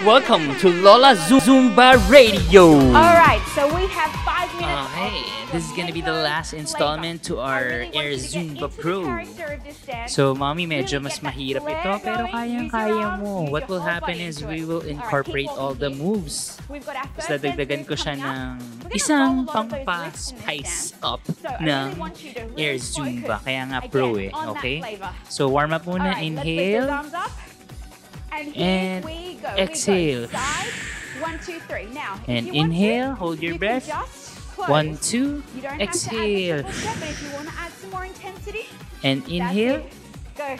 Welcome 0.00 0.56
to 0.64 0.72
Lola 0.72 1.12
Zumba 1.12 1.92
Radio. 2.08 2.72
All 2.96 3.12
right, 3.20 3.44
so 3.52 3.68
we 3.76 3.84
have 3.92 4.08
five 4.24 4.48
minutes. 4.56 4.72
Oh, 4.72 4.88
hey, 4.96 5.20
this 5.52 5.60
is 5.60 5.76
gonna 5.76 5.92
be 5.92 6.00
the 6.00 6.16
last 6.16 6.56
installment 6.56 7.20
to 7.28 7.36
our 7.36 7.84
Air 7.92 8.16
Zumba 8.16 8.72
Pro. 8.72 9.04
So, 10.08 10.32
mommy, 10.32 10.64
medyo 10.64 11.04
mas 11.04 11.20
mahirap 11.20 11.68
ito, 11.68 12.00
pero 12.00 12.24
kayang-kaya 12.32 13.20
mo. 13.20 13.44
What 13.52 13.68
will 13.68 13.84
happen 13.84 14.16
is 14.16 14.40
we 14.40 14.64
will 14.64 14.80
incorporate 14.88 15.52
all 15.52 15.76
the 15.76 15.92
moves. 15.92 16.56
Tapos 16.64 17.28
dadagdagan 17.28 17.84
ko 17.84 17.92
siya 17.92 18.16
ng 18.16 18.56
isang 18.96 19.44
pangpa-spice 19.52 20.96
up 21.04 21.20
ng 21.60 21.92
Air 22.56 22.80
Zumba. 22.80 23.36
Kaya 23.44 23.68
nga 23.68 23.84
pro 23.84 24.16
eh, 24.16 24.32
okay? 24.32 24.80
So, 25.28 25.52
warm 25.52 25.76
up 25.76 25.84
muna. 25.84 26.16
Inhale. 26.24 26.88
And 28.32 29.04
exhale. 29.58 30.28
One, 31.20 31.38
two, 31.44 31.60
three. 31.68 31.86
Now, 31.92 32.18
And 32.28 32.48
inhale, 32.48 33.10
to, 33.10 33.14
hold 33.16 33.42
your 33.42 33.52
you 33.54 33.58
breath. 33.58 33.88
One, 34.56 34.96
two, 34.98 35.42
You 35.54 35.62
don't 35.62 35.70
have 35.72 35.78
to 35.78 35.82
add 35.82 35.88
exhale. 35.88 36.72
step, 36.72 36.96
if 37.02 37.22
you 37.22 37.30
want 37.34 37.48
to 37.48 37.54
add 37.58 37.72
some 37.72 37.90
more 37.90 38.04
intensity, 38.04 38.66
And 39.02 39.26
inhale. 39.28 39.84
Go. 40.36 40.56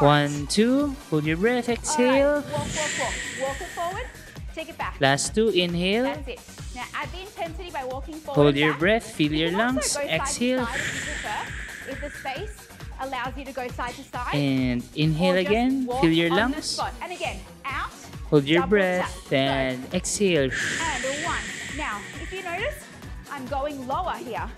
One, 0.00 0.46
two, 0.48 0.94
hold 1.10 1.24
your 1.24 1.36
breath, 1.38 1.68
All 1.68 1.74
right. 1.74 1.78
exhale. 1.78 2.34
Walk, 2.34 2.44
walk, 2.52 2.64
walk. 3.00 3.14
Walk 3.40 3.60
it 3.60 3.68
forward. 3.68 4.06
Take 4.54 4.68
it 4.68 4.76
back. 4.78 4.96
Last 5.00 5.34
two, 5.34 5.48
inhale. 5.48 6.04
That's 6.04 6.28
it. 6.28 6.40
Now 6.74 6.84
add 6.94 7.10
the 7.12 7.20
intensity 7.20 7.70
by 7.70 7.84
walking 7.84 8.14
forward. 8.16 8.42
Hold 8.42 8.56
your 8.56 8.72
back. 8.72 8.80
breath, 8.80 9.10
feel 9.10 9.32
You 9.32 9.46
your 9.48 9.56
lungs, 9.58 9.86
side 9.92 10.08
exhale. 10.10 10.66
side 10.66 10.74
if. 10.76 11.90
If 11.90 12.00
the 12.02 12.10
space 12.10 12.57
allows 13.00 13.36
you 13.36 13.44
to 13.44 13.52
go 13.52 13.68
side 13.68 13.94
to 13.94 14.02
side. 14.04 14.34
And 14.34 14.82
inhale 14.94 15.36
again, 15.36 15.86
fill 16.00 16.12
your 16.12 16.30
lungs. 16.30 16.78
And 17.02 17.12
again, 17.12 17.40
out. 17.64 17.90
Hold 18.30 18.44
your 18.44 18.66
breath 18.66 19.24
tap. 19.24 19.32
and 19.32 19.90
go. 19.90 19.96
exhale. 19.96 20.50
And 20.50 21.04
one. 21.24 21.42
Now, 21.76 22.00
if 22.20 22.32
you 22.32 22.42
notice, 22.42 22.84
I'm 23.30 23.46
going 23.46 23.86
lower 23.86 24.14
here. 24.14 24.48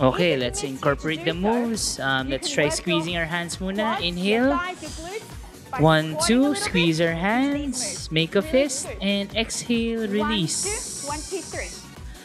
Okay, 0.00 0.36
let's 0.36 0.62
incorporate 0.64 1.24
the 1.24 1.34
moves. 1.34 2.00
Um, 2.00 2.30
let's 2.30 2.50
try 2.50 2.68
squeezing 2.70 3.16
our 3.16 3.26
hands 3.26 3.58
muna. 3.58 4.00
Inhale. 4.00 4.58
One, 5.78 6.16
two, 6.26 6.54
squeeze 6.56 7.00
our 7.00 7.12
hands, 7.12 8.10
make 8.10 8.34
a 8.34 8.42
fist, 8.42 8.88
and 9.00 9.34
exhale, 9.36 10.08
release. 10.08 11.06
One, 11.06 11.18
two, 11.20 11.36
one, 11.36 11.42
two, 11.42 11.42
three. 11.46 11.70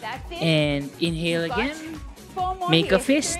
That's 0.01 0.31
it. 0.31 0.41
And 0.41 0.89
inhale 0.99 1.43
again, 1.43 1.99
make 2.69 2.91
a 2.91 2.99
fist, 2.99 3.37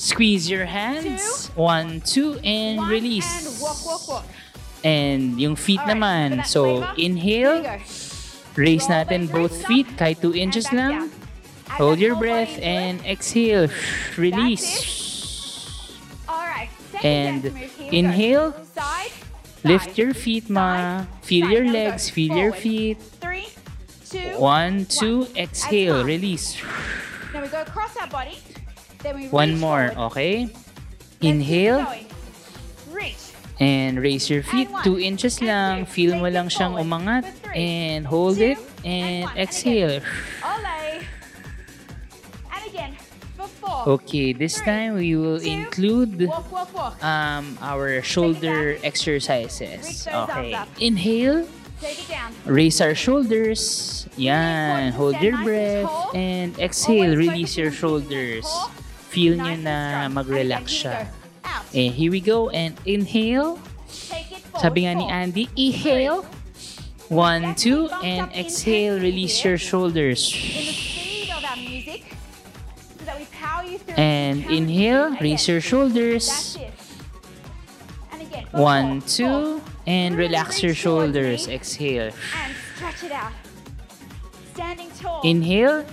Squeeze 0.00 0.48
your 0.48 0.64
hands. 0.64 1.52
One, 1.52 2.00
two, 2.00 2.40
and 2.40 2.78
one, 2.78 2.88
release. 2.88 3.28
And 3.28 3.60
walk, 3.60 3.84
walk, 3.84 4.08
walk. 4.08 4.24
And 4.82 5.36
yung 5.36 5.56
feet 5.60 5.80
Alright, 5.84 5.92
for 5.92 6.00
naman. 6.00 6.28
So, 6.48 6.88
inhale. 6.96 7.60
Raise 8.56 8.88
Roll 8.88 8.96
natin 8.96 9.28
both 9.30 9.52
feet 9.68 9.86
kahit 10.00 10.24
2 10.24 10.32
and 10.32 10.36
inches 10.40 10.64
back 10.72 10.74
lang. 10.74 10.94
Add 11.68 11.76
Hold 11.76 11.98
your 12.00 12.16
breath 12.16 12.56
and 12.64 13.04
exhale. 13.04 13.68
Release. 14.16 14.72
All 16.26 16.48
right. 16.48 16.72
And 17.04 17.52
inhale. 17.92 18.56
Go. 18.56 18.64
Side. 18.74 19.12
Lift 19.62 19.92
side, 19.92 19.98
your 20.00 20.14
feet, 20.16 20.48
ma. 20.48 21.04
side, 21.04 21.06
Feel 21.28 21.44
side. 21.44 21.52
your 21.52 21.66
legs, 21.68 22.08
feel 22.08 22.32
your 22.32 22.52
forward. 22.56 22.64
feet. 22.64 22.98
Three, 23.20 23.46
two, 24.08 24.32
One, 24.40 24.88
two, 24.88 25.28
one. 25.28 25.36
exhale, 25.36 26.00
release. 26.08 26.56
Now 27.36 27.44
we 27.44 27.48
go 27.52 27.60
across 27.60 27.94
our 28.00 28.08
body. 28.08 28.40
Then 29.02 29.16
we 29.16 29.28
One 29.28 29.58
more, 29.58 29.90
forward. 29.92 30.12
okay? 30.12 30.48
Inhale. 31.20 31.86
Reach. 32.92 33.16
And 33.60 34.00
raise 34.00 34.28
your 34.28 34.42
feet. 34.42 34.68
2 34.84 34.98
inches 35.00 35.40
lang. 35.40 35.84
Feel 35.84 36.16
mo 36.16 36.28
lang 36.28 36.48
siyang 36.48 36.76
umangat. 36.80 37.28
And 37.56 38.06
hold 38.06 38.38
it. 38.40 38.58
And 38.84 39.28
exhale. 39.36 40.00
Okay, 43.86 44.32
this 44.32 44.60
time 44.60 44.94
we 44.96 45.16
will 45.16 45.40
include 45.40 46.28
um, 47.00 47.56
our 47.62 48.02
shoulder 48.02 48.76
exercises. 48.84 50.04
Okay, 50.04 50.52
inhale. 50.80 51.48
Raise 52.44 52.80
our 52.80 52.94
shoulders. 52.94 54.04
Yan. 54.16 54.92
Hold 54.92 55.16
your 55.20 55.40
breath. 55.42 55.88
And 56.14 56.52
exhale. 56.58 57.16
Release 57.16 57.56
your 57.56 57.72
shoulders. 57.72 58.44
Feel 59.10 59.36
nice 59.36 59.58
and 59.58 59.64
na 59.66 60.08
mag-relax 60.08 60.70
And 60.70 60.70
siya. 60.70 60.96
Out. 61.42 61.66
Eh, 61.74 61.90
here 61.90 62.10
we 62.14 62.22
go 62.22 62.46
and 62.54 62.78
inhale. 62.86 63.58
Sabi 64.54 64.86
nga 64.86 64.94
ni. 64.94 65.10
Andy, 65.10 65.50
inhale. 65.58 66.22
One, 67.10 67.58
two, 67.58 67.90
and 68.06 68.30
exhale, 68.38 69.02
release 69.02 69.42
your 69.42 69.58
shoulders. 69.58 70.30
And 73.98 74.46
inhale, 74.46 75.18
raise 75.18 75.50
your 75.50 75.58
shoulders. 75.58 76.54
And 78.14 78.46
One, 78.54 79.02
two, 79.02 79.58
and 79.90 80.14
relax 80.14 80.62
your 80.62 80.74
shoulders. 80.78 81.50
Exhale. 81.50 82.14
And. 82.14 82.54
Inhale, 85.24 85.84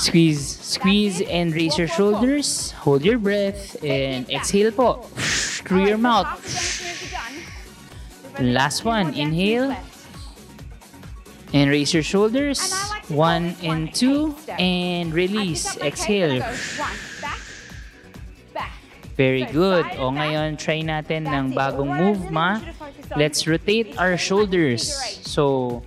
Squeeze, 0.00 0.56
squeeze 0.64 1.20
and 1.20 1.52
raise 1.52 1.76
your 1.76 1.86
shoulders. 1.86 2.72
Hold 2.80 3.04
your 3.04 3.18
breath 3.18 3.76
and 3.84 4.24
exhale 4.32 4.72
po. 4.72 5.04
Through 5.68 5.84
your 5.84 6.00
mouth. 6.00 6.40
Last 8.40 8.88
one, 8.88 9.12
inhale. 9.12 9.76
And 11.52 11.68
raise 11.68 11.92
your 11.92 12.02
shoulders. 12.02 12.72
One 13.12 13.52
and 13.62 13.92
two. 13.92 14.34
And 14.56 15.12
release. 15.12 15.76
Exhale. 15.76 16.40
Very 19.20 19.44
good. 19.52 19.84
O 20.00 20.08
ngayon, 20.16 20.56
try 20.56 20.80
natin 20.80 21.28
ng 21.28 21.52
bagong 21.52 21.92
move, 21.92 22.32
ma. 22.32 22.56
Let's 23.20 23.44
rotate 23.44 24.00
our 24.00 24.16
shoulders. 24.16 24.88
So, 25.28 25.84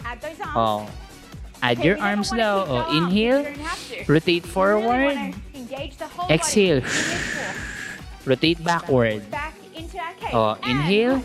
Oh. 0.56 0.88
Add 1.64 1.84
your 1.84 1.98
arms 1.98 2.30
keep 2.30 2.40
Oh, 2.70 2.98
inhale, 2.98 3.46
rotate 4.08 4.46
forward, 4.46 5.34
Exhale. 6.30 6.82
rotate 8.26 8.64
backward. 8.64 9.24
Oh, 10.34 10.58
inhale, 10.64 11.22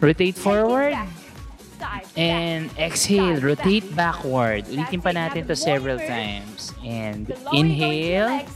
rotate 0.00 0.36
forward, 0.36 0.96
and 2.16 2.70
exhale, 2.78 3.40
rotate 3.40 3.84
back. 3.94 4.22
backward. 4.22 4.64
Ulitin 4.72 5.02
pa 5.02 5.10
natin 5.12 5.46
to 5.46 5.56
several 5.56 5.98
times. 5.98 6.72
And 6.84 7.28
inhale, 7.52 8.46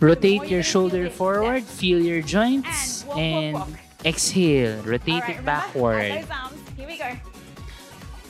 Rotate 0.00 0.50
your 0.50 0.62
shoulder 0.62 1.08
forward, 1.08 1.64
feel 1.64 2.00
your 2.00 2.20
joints, 2.22 3.04
and 3.16 3.56
exhale. 4.04 4.82
Rotate 4.82 5.24
it 5.28 5.44
backward. 5.44 6.24
Here 6.76 6.86
we 6.86 6.98
go. 6.98 7.10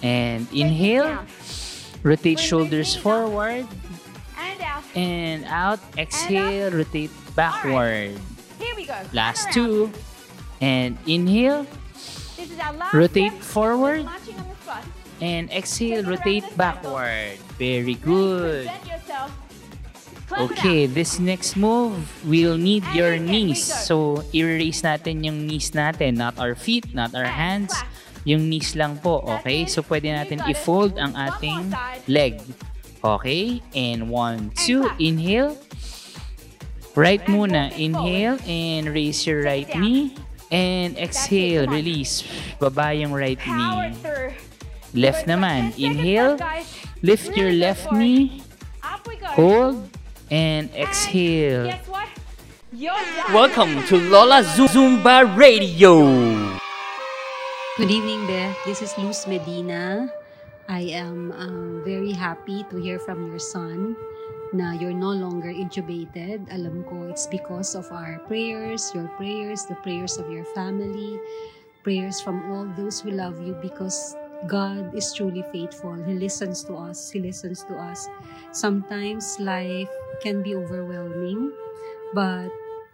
And 0.03 0.47
inhale. 0.53 1.25
Rotate 2.03 2.39
shoulders 2.39 2.95
forward. 2.95 3.67
And 4.95 5.45
out. 5.47 5.81
Exhale. 5.99 6.71
Rotate 6.71 7.11
backward. 7.35 8.21
Here 8.61 8.75
we 8.77 8.85
go. 8.87 8.95
Last 9.13 9.51
two. 9.53 9.91
And 10.61 10.99
inhale. 11.07 11.67
Rotate 12.93 13.43
forward. 13.43 14.07
And 15.21 15.51
exhale. 15.51 16.05
Rotate 16.05 16.45
backward. 16.57 17.39
Very 17.59 17.95
good. 17.95 18.71
Okay, 20.35 20.87
this 20.87 21.23
next 21.23 21.55
move 21.55 21.95
will 22.27 22.59
need 22.59 22.83
your 22.91 23.19
knees. 23.19 23.63
So, 23.63 24.25
i-raise 24.35 24.83
natin 24.83 25.23
yung 25.23 25.47
knees 25.47 25.71
natin, 25.71 26.19
not 26.19 26.39
our 26.43 26.59
feet, 26.59 26.91
not 26.95 27.15
our 27.15 27.29
And 27.29 27.31
hands. 27.31 27.71
Yung 28.27 28.51
knees 28.51 28.75
lang 28.75 28.99
po, 28.99 29.23
okay? 29.39 29.67
So, 29.71 29.83
pwede 29.87 30.11
natin 30.11 30.43
i-fold 30.49 30.99
ang 30.99 31.15
ating 31.15 31.71
leg. 32.11 32.43
Okay? 33.05 33.63
And 33.77 34.11
one, 34.11 34.51
two, 34.59 34.91
inhale. 34.99 35.55
Right 36.95 37.23
muna, 37.27 37.75
inhale 37.75 38.39
and 38.47 38.91
raise 38.91 39.27
your 39.27 39.43
right 39.43 39.69
knee. 39.79 40.15
And 40.51 40.99
exhale, 40.99 41.67
release. 41.67 42.23
Baba 42.59 42.95
yung 42.95 43.11
right 43.11 43.39
knee. 43.39 43.95
Left 44.95 45.27
naman, 45.27 45.75
10 45.75 45.79
seconds 45.79 45.83
inhale. 45.83 46.35
Lift 47.03 47.35
your 47.35 47.51
left 47.51 47.91
knee. 47.91 48.43
Hold. 49.35 49.91
And 50.31 50.73
And 50.73 50.89
exhale. 50.89 51.69
Guess 51.69 51.89
what? 51.89 52.09
You're. 52.73 52.97
Welcome 53.29 53.85
to 53.93 54.01
Lola 54.01 54.41
Zumba 54.41 55.29
Radio. 55.37 56.01
Good 57.77 57.91
evening, 57.91 58.27
Beth. 58.27 58.57
This 58.65 58.81
is 58.81 58.97
Luz 58.97 59.27
Medina. 59.29 60.09
I 60.69 60.81
am 60.97 61.33
um, 61.37 61.83
very 61.85 62.13
happy 62.13 62.65
to 62.71 62.81
hear 62.81 62.99
from 62.99 63.29
your 63.29 63.39
son 63.39 63.97
na 64.57 64.73
you're 64.73 64.97
no 64.97 65.13
longer 65.13 65.53
intubated. 65.53 66.49
Alam 66.49 66.89
ko 66.89 67.05
it's 67.13 67.29
because 67.29 67.77
of 67.77 67.85
our 67.93 68.17
prayers, 68.25 68.89
your 68.97 69.13
prayers, 69.21 69.69
the 69.69 69.77
prayers 69.85 70.17
of 70.17 70.31
your 70.33 70.49
family, 70.57 71.21
prayers 71.85 72.25
from 72.25 72.41
all 72.49 72.65
those 72.81 73.05
who 73.05 73.13
love 73.13 73.37
you 73.45 73.53
because 73.61 74.17
God 74.47 74.95
is 74.95 75.13
truly 75.13 75.43
faithful. 75.53 75.95
He 76.05 76.15
listens 76.15 76.65
to 76.65 76.75
us. 76.75 77.11
He 77.11 77.21
listens 77.21 77.65
to 77.65 77.75
us. 77.77 78.09
Sometimes 78.53 79.41
life 79.41 79.89
can 80.21 80.43
be 80.43 80.55
overwhelming, 80.55 81.53
but 82.13 82.51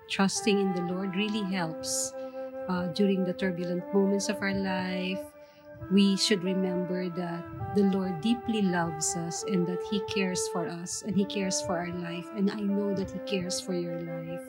trusting 0.08 0.58
in 0.58 0.72
the 0.74 0.82
Lord 0.92 1.16
really 1.16 1.42
helps 1.42 2.12
uh, 2.68 2.86
during 2.94 3.24
the 3.24 3.32
turbulent 3.32 3.82
moments 3.92 4.28
of 4.28 4.40
our 4.42 4.54
life. 4.54 5.18
We 5.90 6.16
should 6.16 6.44
remember 6.44 7.08
that 7.08 7.74
the 7.74 7.84
Lord 7.90 8.20
deeply 8.20 8.62
loves 8.62 9.16
us 9.16 9.42
and 9.44 9.66
that 9.66 9.82
He 9.90 10.00
cares 10.06 10.46
for 10.52 10.68
us 10.68 11.02
and 11.02 11.16
He 11.16 11.24
cares 11.24 11.60
for 11.62 11.78
our 11.78 11.92
life. 11.92 12.28
And 12.36 12.50
I 12.50 12.60
know 12.60 12.94
that 12.94 13.10
He 13.10 13.18
cares 13.26 13.60
for 13.60 13.74
your 13.74 13.98
life. 14.00 14.44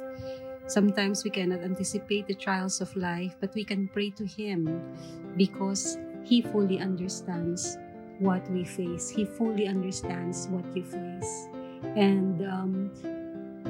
Sometimes 0.68 1.24
we 1.24 1.32
cannot 1.32 1.62
anticipate 1.62 2.28
the 2.28 2.36
trials 2.36 2.80
of 2.80 2.95
life, 2.95 3.36
but 3.39 3.54
we 3.56 3.64
can 3.64 3.88
pray 3.88 4.12
to 4.12 4.26
Him 4.26 4.95
because 5.36 5.97
He 6.24 6.41
fully 6.41 6.80
understands 6.80 7.78
what 8.19 8.49
we 8.51 8.63
face. 8.63 9.09
He 9.09 9.26
fully 9.26 9.67
understands 9.67 10.47
what 10.47 10.65
you 10.76 10.84
face. 10.84 11.47
And 11.95 12.41
um, 12.45 12.91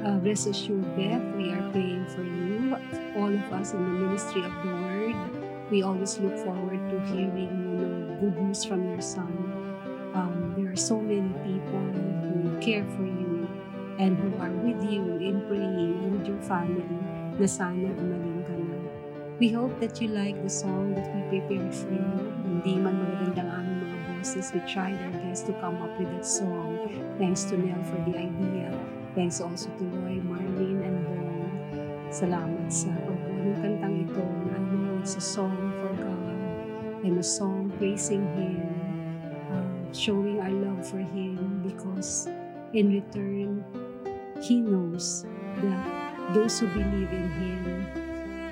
uh, 0.04 0.18
rest 0.20 0.46
assured, 0.46 0.84
Beth, 0.96 1.22
we 1.36 1.52
are 1.52 1.70
praying 1.72 2.06
for 2.08 2.22
you. 2.22 2.76
All 3.16 3.32
of 3.32 3.52
us 3.52 3.72
in 3.72 3.82
the 3.82 4.06
ministry 4.06 4.42
of 4.44 4.52
the 4.64 4.72
Word, 4.72 5.70
we 5.70 5.82
always 5.82 6.18
look 6.18 6.36
forward 6.38 6.80
to 6.90 7.00
hearing 7.06 7.48
you 7.48 7.86
know, 7.86 8.20
good 8.20 8.38
news 8.42 8.64
from 8.64 8.88
your 8.88 9.00
son. 9.00 9.32
Um, 10.14 10.54
there 10.56 10.70
are 10.70 10.76
so 10.76 11.00
many 11.00 11.32
people 11.44 11.80
who 11.80 12.58
care 12.60 12.84
for 12.96 13.04
you 13.04 13.48
and 13.98 14.18
who 14.18 14.36
are 14.42 14.50
with 14.50 14.82
you 14.90 15.16
in 15.16 15.40
praying 15.48 16.12
with 16.12 16.28
your 16.28 16.40
family 16.42 16.84
na 17.38 17.46
sana 17.46 17.88
gumaling 17.96 18.44
na. 18.44 18.78
We 19.40 19.48
hope 19.48 19.80
that 19.80 20.00
you 20.00 20.08
like 20.08 20.36
the 20.42 20.50
song 20.50 20.94
that 20.94 21.08
we 21.16 21.40
prepared 21.40 21.74
for 21.74 21.88
you. 21.88 22.41
Hindi 22.62 22.78
man 22.78 22.94
magagandang 22.94 23.50
aming 23.58 23.90
mga 23.90 23.98
boses, 24.06 24.54
we 24.54 24.62
tried 24.70 24.94
our 24.94 25.10
best 25.26 25.50
to 25.50 25.52
come 25.58 25.82
up 25.82 25.90
with 25.98 26.06
that 26.14 26.22
song. 26.22 26.78
Thanks 27.18 27.42
to 27.50 27.58
Nell 27.58 27.82
for 27.90 27.98
the 28.06 28.14
idea. 28.14 28.70
Thanks 29.18 29.42
also 29.42 29.66
to 29.66 29.84
Roy, 29.98 30.22
Marlene, 30.22 30.78
and 30.86 31.02
Bong. 31.02 31.50
Salamat 32.14 32.70
sa 32.70 32.94
pagbuo 33.02 33.34
ng 33.34 33.58
kantang 33.58 34.06
ito 34.06 34.22
na 34.22 34.62
I 34.62 34.78
know 34.78 34.94
it's 35.02 35.18
a 35.18 35.24
song 35.26 35.58
for 35.82 35.90
God 36.06 36.38
and 37.02 37.18
a 37.18 37.26
song 37.26 37.74
praising 37.82 38.30
Him, 38.38 38.62
uh, 39.50 39.90
showing 39.90 40.38
our 40.38 40.54
love 40.54 40.86
for 40.86 41.02
Him 41.02 41.66
because 41.66 42.30
in 42.78 42.94
return, 42.94 43.66
He 44.38 44.62
knows 44.62 45.26
that 45.66 45.82
those 46.30 46.62
who 46.62 46.70
believe 46.70 47.10
in 47.10 47.26
Him 47.42 48.01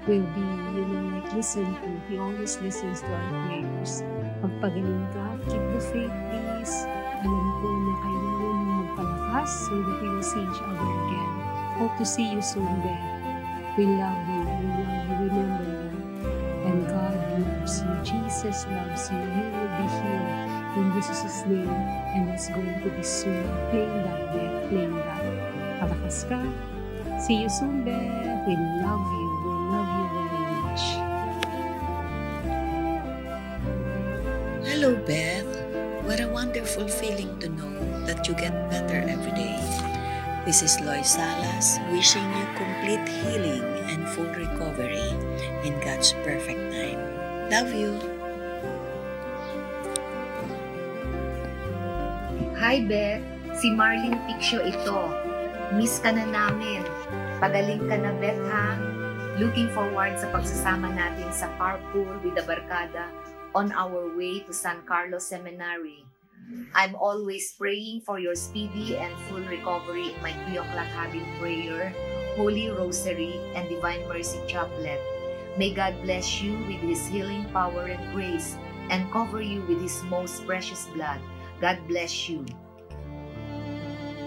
will 0.07 0.27
be, 0.33 0.47
you 0.77 0.85
know, 0.87 1.19
like 1.19 1.33
listened 1.33 1.77
to. 1.83 1.91
He 2.09 2.19
always 2.19 2.61
listens 2.61 3.01
to 3.01 3.11
our 3.13 3.47
prayers. 3.47 4.03
Pagpagaling 4.41 5.07
ka, 5.13 5.37
keep 5.49 5.65
the 5.75 5.81
faith, 5.81 6.15
please. 6.33 6.75
Alam 7.21 7.47
ko 7.61 7.69
na 7.69 7.95
kailangan 8.01 8.57
mo 8.57 8.69
magpalakas 8.81 9.51
so 9.69 9.75
that 9.77 9.97
we 10.01 10.09
will 10.09 10.25
see 10.25 10.41
each 10.41 10.61
other 10.65 10.89
again. 11.05 11.33
Hope 11.77 11.95
to 12.01 12.07
see 12.09 12.29
you 12.33 12.41
soon, 12.41 12.69
Beth. 12.81 13.05
We 13.77 13.85
love 13.87 14.25
you. 14.29 14.41
We 14.45 14.67
love 14.73 15.05
you. 15.05 15.17
Remember 15.29 15.65
that. 15.69 15.93
And 16.65 16.79
God 16.89 17.17
loves 17.41 17.81
you. 17.81 17.93
Jesus 18.05 18.69
loves 18.69 19.09
you. 19.09 19.21
You 19.21 19.47
will 19.53 19.73
be 19.81 19.87
healed 19.89 20.33
in 20.77 20.87
Jesus' 20.97 21.45
name. 21.49 21.73
And 22.17 22.29
that's 22.29 22.49
going 22.49 22.81
to 22.85 22.89
be 22.89 23.05
soon. 23.05 23.45
Claim 23.73 23.93
that, 24.05 24.21
Beth. 24.33 24.69
Claim 24.69 24.93
that. 24.97 25.25
Palakas 25.81 26.25
ka. 26.29 26.41
See 27.21 27.41
you 27.41 27.49
soon, 27.49 27.85
Beth. 27.85 28.45
We 28.49 28.57
love 28.85 29.07
you. 29.09 29.30
You 38.31 38.39
get 38.39 38.55
better 38.71 39.03
every 39.11 39.35
day. 39.35 39.59
This 40.47 40.63
is 40.63 40.79
Loy 40.87 41.03
Salas 41.03 41.83
wishing 41.91 42.23
you 42.31 42.47
complete 42.55 43.03
healing 43.27 43.67
and 43.91 44.07
full 44.15 44.31
recovery 44.39 45.11
in 45.67 45.75
God's 45.83 46.15
perfect 46.23 46.63
time. 46.71 47.03
Love 47.51 47.75
you. 47.75 47.91
Hi, 52.55 52.79
Beth. 52.87 53.19
Si 53.59 53.75
Marlene 53.75 54.23
Piccio 54.31 54.63
ito. 54.63 55.11
Miss 55.75 55.99
ka 55.99 56.15
na 56.15 56.23
namin. 56.23 56.87
Pagaling 57.43 57.83
ka 57.91 57.99
na, 57.99 58.15
Beth, 58.15 58.39
ha? 58.47 58.79
Looking 59.43 59.75
forward 59.75 60.23
sa 60.23 60.31
pagsasama 60.31 60.95
natin 60.95 61.35
sa 61.35 61.51
carpool 61.59 62.23
with 62.23 62.39
the 62.39 62.47
Barkada 62.47 63.11
on 63.59 63.75
our 63.75 64.15
way 64.15 64.47
to 64.47 64.55
San 64.55 64.87
Carlos 64.87 65.27
Seminary. 65.27 66.07
I'm 66.75 66.95
always 66.95 67.53
praying 67.59 68.03
for 68.03 68.19
your 68.19 68.35
speedy 68.35 68.97
and 68.97 69.13
full 69.27 69.43
recovery 69.43 70.15
in 70.15 70.23
my 70.23 70.33
3 70.47 70.59
o'clock 70.59 70.87
habit 70.95 71.27
prayer, 71.39 71.93
Holy 72.37 72.71
Rosary, 72.71 73.41
and 73.55 73.69
Divine 73.69 74.07
Mercy 74.09 74.39
Chaplet. 74.47 75.01
May 75.59 75.75
God 75.75 75.95
bless 76.03 76.41
you 76.41 76.55
with 76.71 76.81
His 76.81 77.05
healing 77.07 77.45
power 77.53 77.91
and 77.91 78.01
grace 78.15 78.57
and 78.89 79.11
cover 79.11 79.43
you 79.43 79.63
with 79.67 79.83
His 79.83 80.03
most 80.05 80.47
precious 80.47 80.87
blood. 80.95 81.21
God 81.61 81.79
bless 81.89 82.29
you. 82.29 82.47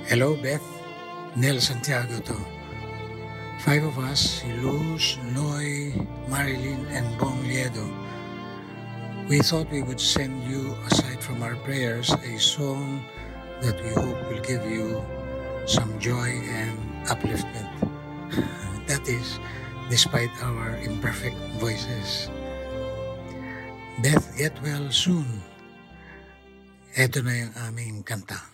Hello, 0.05 0.35
Beth. 0.35 0.63
Nel 1.35 1.59
Santiago 1.59 2.19
to. 2.27 2.37
Five 3.63 3.83
of 3.83 3.97
us, 3.97 4.43
Luz, 4.59 5.17
Loy, 5.33 5.95
Marilyn, 6.27 6.85
and 6.91 7.07
Bong 7.17 7.41
Liedo. 7.47 8.02
We 9.29 9.39
thought 9.39 9.71
we 9.71 9.81
would 9.81 10.01
send 10.03 10.43
you, 10.43 10.75
aside 10.91 11.23
from 11.23 11.43
our 11.43 11.55
prayers, 11.63 12.11
a 12.11 12.35
song 12.35 13.03
that 13.63 13.79
we 13.79 13.95
hope 13.95 14.19
will 14.27 14.43
give 14.43 14.67
you 14.67 14.99
some 15.65 15.87
joy 15.99 16.43
and 16.51 16.75
upliftment. 17.07 17.71
that 18.87 19.07
is, 19.07 19.39
despite 19.89 20.31
our 20.43 20.75
imperfect 20.83 21.39
voices. 21.55 22.27
Beth, 24.03 24.27
get 24.35 24.51
well 24.59 24.91
soon. 24.91 25.25
Ito 26.99 27.23
na 27.23 27.47
yung 27.47 27.53
aming 27.63 28.03
kanta. 28.03 28.52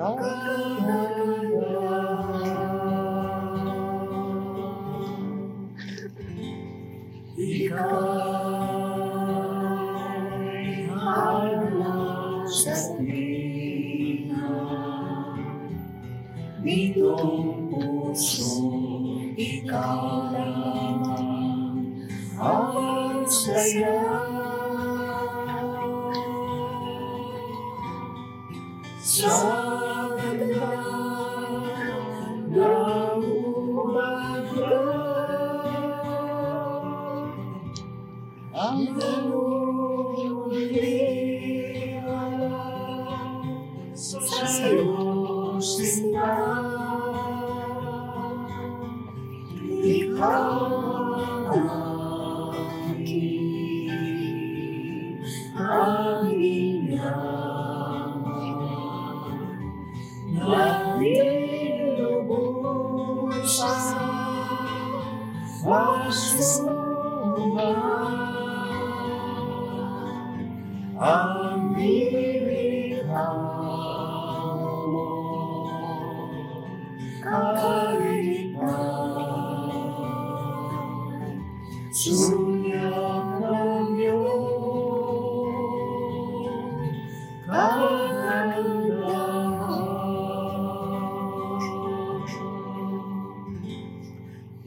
não 0.00 0.16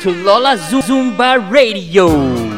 to 0.00 0.10
Lola 0.12 0.56
Zumba 0.56 1.36
Radio. 1.50 2.49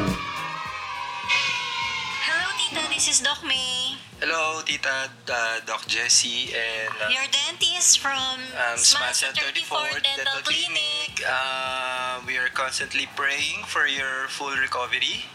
Hello, 4.23 4.63
Tita 4.63 5.11
uh, 5.11 5.59
Doc 5.67 5.83
Jessie 5.91 6.55
and 6.55 6.95
uh, 7.03 7.11
Your 7.11 7.27
dentist 7.27 7.99
from 7.99 8.39
um, 8.55 8.79
Smasa 8.79 9.35
34 9.35 9.99
Dental 9.99 10.39
Clinic. 10.47 11.27
Uh, 11.27 12.23
we 12.23 12.39
are 12.39 12.47
constantly 12.55 13.11
praying 13.19 13.67
for 13.67 13.91
your 13.91 14.31
full 14.31 14.55
recovery. 14.55 15.27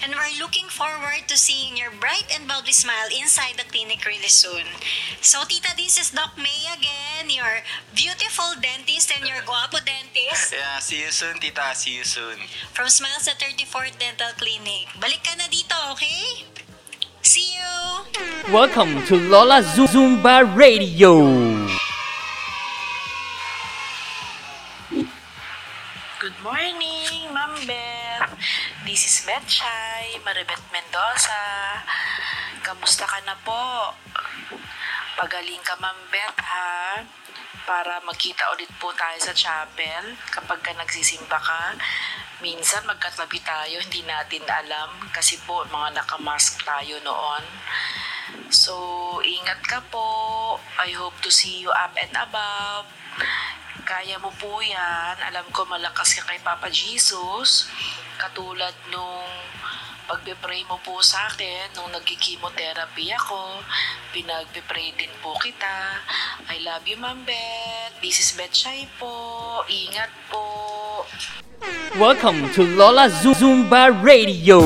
And 0.00 0.16
we're 0.16 0.40
looking 0.40 0.72
forward 0.72 1.28
to 1.28 1.36
seeing 1.36 1.76
your 1.76 1.92
bright 1.92 2.32
and 2.32 2.48
bubbly 2.48 2.72
smile 2.72 3.12
inside 3.12 3.60
the 3.60 3.68
clinic 3.68 4.08
really 4.08 4.32
soon. 4.32 4.64
So, 5.20 5.44
Tita, 5.44 5.76
this 5.76 6.00
is 6.00 6.08
Doc 6.08 6.40
May 6.40 6.64
again, 6.72 7.28
your 7.28 7.60
beautiful 7.92 8.56
dentist 8.56 9.12
and 9.12 9.28
your 9.28 9.44
guapo 9.48 9.84
dentist 9.84 10.56
Yeah, 10.56 10.80
see 10.80 11.04
you 11.04 11.12
soon, 11.12 11.36
Tita. 11.44 11.76
See 11.76 12.00
you 12.00 12.08
soon. 12.08 12.40
from 12.72 12.88
Smasa 12.88 13.36
34 13.36 14.00
Dental 14.00 14.32
Clinic. 14.40 14.88
Balik 14.96 15.28
ka 15.28 15.36
na 15.36 15.44
dito, 15.52 15.76
okay? 15.92 16.48
See 17.22 17.52
you! 17.52 18.52
Welcome 18.52 19.04
to 19.06 19.16
Lola 19.16 19.60
Zumba 19.62 20.40
Radio. 20.56 21.20
Good 26.18 26.38
morning, 26.42 27.28
Ma'am 27.32 27.54
Beth. 27.66 28.32
This 28.84 29.04
is 29.04 29.26
Beth 29.26 29.44
Chay, 29.46 30.16
Maribeth 30.24 30.64
Mendoza. 30.72 31.84
Kamusta 32.64 33.04
ka 33.04 33.20
na 33.28 33.36
po? 33.44 33.92
Pagaling 35.20 35.60
ka, 35.60 35.76
Ma'am 35.76 36.00
Beth, 36.08 36.40
ha? 36.40 37.04
Para 37.68 38.00
magkita 38.04 38.50
ulit 38.54 38.70
po 38.80 38.92
tayo 38.96 39.18
sa 39.20 39.34
chapel 39.36 40.16
kapag 40.30 40.60
ka 40.60 40.72
nagsisimba 40.74 41.38
ka. 41.38 41.76
Minsan 42.40 42.88
magkatabi 42.88 43.36
tayo, 43.44 43.80
hindi 43.84 44.00
natin 44.04 44.44
alam 44.48 44.96
kasi 45.12 45.36
po 45.44 45.60
mga 45.68 46.00
nakamask 46.00 46.56
tayo 46.64 46.96
noon. 47.04 47.44
So, 48.50 48.74
ingat 49.20 49.60
ka 49.66 49.84
po. 49.92 50.56
I 50.80 50.90
hope 50.96 51.18
to 51.22 51.30
see 51.30 51.62
you 51.62 51.70
up 51.70 51.92
and 52.00 52.14
above. 52.16 52.88
Kaya 53.84 54.16
mo 54.22 54.30
po 54.38 54.62
yan. 54.62 55.18
Alam 55.18 55.46
ko 55.50 55.66
malakas 55.66 56.14
ka 56.16 56.22
kay 56.26 56.38
Papa 56.40 56.70
Jesus. 56.70 57.68
Katulad 58.16 58.74
nung 58.88 59.30
pagbe-pray 60.06 60.64
mo 60.70 60.80
po 60.80 61.02
sa 61.04 61.28
akin 61.28 61.74
nung 61.76 61.90
nagki-chemotherapy 61.92 63.12
ako. 63.12 63.60
Pinagbe-pray 64.14 64.94
din 64.96 65.12
po 65.20 65.36
kita. 65.42 66.00
I 66.48 66.62
love 66.64 66.86
you, 66.88 66.96
Ma'am 66.96 67.26
Beth. 67.26 67.92
This 68.00 68.20
is 68.20 68.32
Beth 68.32 68.54
Shai 68.54 68.88
po. 68.96 69.60
Ingat 69.68 70.12
po. 70.32 70.44
Welcome 72.00 72.48
to 72.56 72.64
Lola 72.64 73.10
Zumba 73.10 73.92
Radio. 74.00 74.64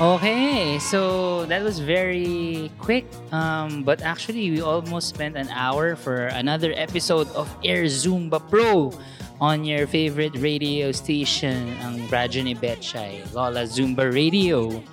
Okay, 0.00 0.80
so 0.80 1.44
that 1.52 1.60
was 1.60 1.76
very 1.76 2.72
quick. 2.80 3.04
Um, 3.36 3.84
but 3.84 4.00
actually, 4.00 4.48
we 4.48 4.64
almost 4.64 5.12
spent 5.12 5.36
an 5.36 5.52
hour 5.52 5.92
for 5.92 6.32
another 6.32 6.72
episode 6.72 7.28
of 7.36 7.52
Air 7.60 7.84
Zumba 7.84 8.40
Pro 8.40 8.96
on 9.40 9.64
your 9.64 9.88
favorite 9.88 10.36
radio 10.36 10.92
station, 10.92 11.72
ang 11.80 12.04
radyo 12.12 12.44
ni 12.44 12.54
Betchay, 12.54 13.24
Lola 13.32 13.64
Zumba 13.64 14.12
Radio. 14.12 14.84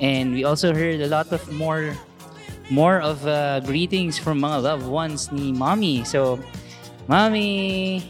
And 0.00 0.32
we 0.32 0.44
also 0.44 0.72
heard 0.72 1.04
a 1.04 1.08
lot 1.08 1.28
of 1.28 1.44
more 1.52 1.92
more 2.72 3.04
of 3.04 3.26
uh, 3.26 3.60
greetings 3.60 4.16
from 4.16 4.40
mga 4.40 4.62
loved 4.62 4.88
ones 4.88 5.28
ni 5.28 5.52
Mommy. 5.52 6.00
So, 6.08 6.40
Mommy, 7.12 8.00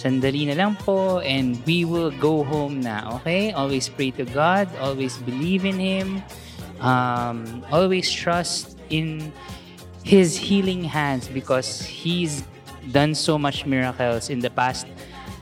sandali 0.00 0.48
na 0.48 0.56
lang 0.56 0.72
po 0.80 1.20
and 1.20 1.60
we 1.68 1.84
will 1.84 2.14
go 2.16 2.40
home 2.40 2.80
na, 2.80 3.20
okay? 3.20 3.52
Always 3.52 3.92
pray 3.92 4.16
to 4.16 4.24
God, 4.24 4.70
always 4.80 5.18
believe 5.20 5.68
in 5.68 5.76
Him, 5.76 6.22
um, 6.80 7.60
always 7.68 8.08
trust 8.08 8.78
in 8.88 9.34
His 10.00 10.38
healing 10.38 10.86
hands 10.86 11.28
because 11.28 11.82
He's 11.82 12.46
done 12.94 13.12
so 13.12 13.36
much 13.36 13.66
miracles 13.66 14.30
in 14.30 14.38
the 14.38 14.48
past 14.48 14.86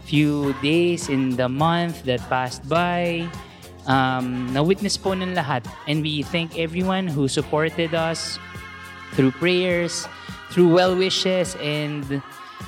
few 0.04 0.54
days, 0.60 1.08
in 1.08 1.36
the 1.36 1.48
month 1.48 2.04
that 2.04 2.20
passed 2.28 2.68
by. 2.68 3.26
Um, 3.84 4.52
na-witness 4.52 4.96
po 4.96 5.12
ng 5.12 5.36
lahat. 5.36 5.64
And 5.88 6.00
we 6.00 6.24
thank 6.24 6.56
everyone 6.56 7.08
who 7.08 7.28
supported 7.28 7.92
us 7.92 8.38
through 9.12 9.32
prayers, 9.36 10.08
through 10.52 10.72
well 10.72 10.96
wishes, 10.96 11.56
and 11.60 12.22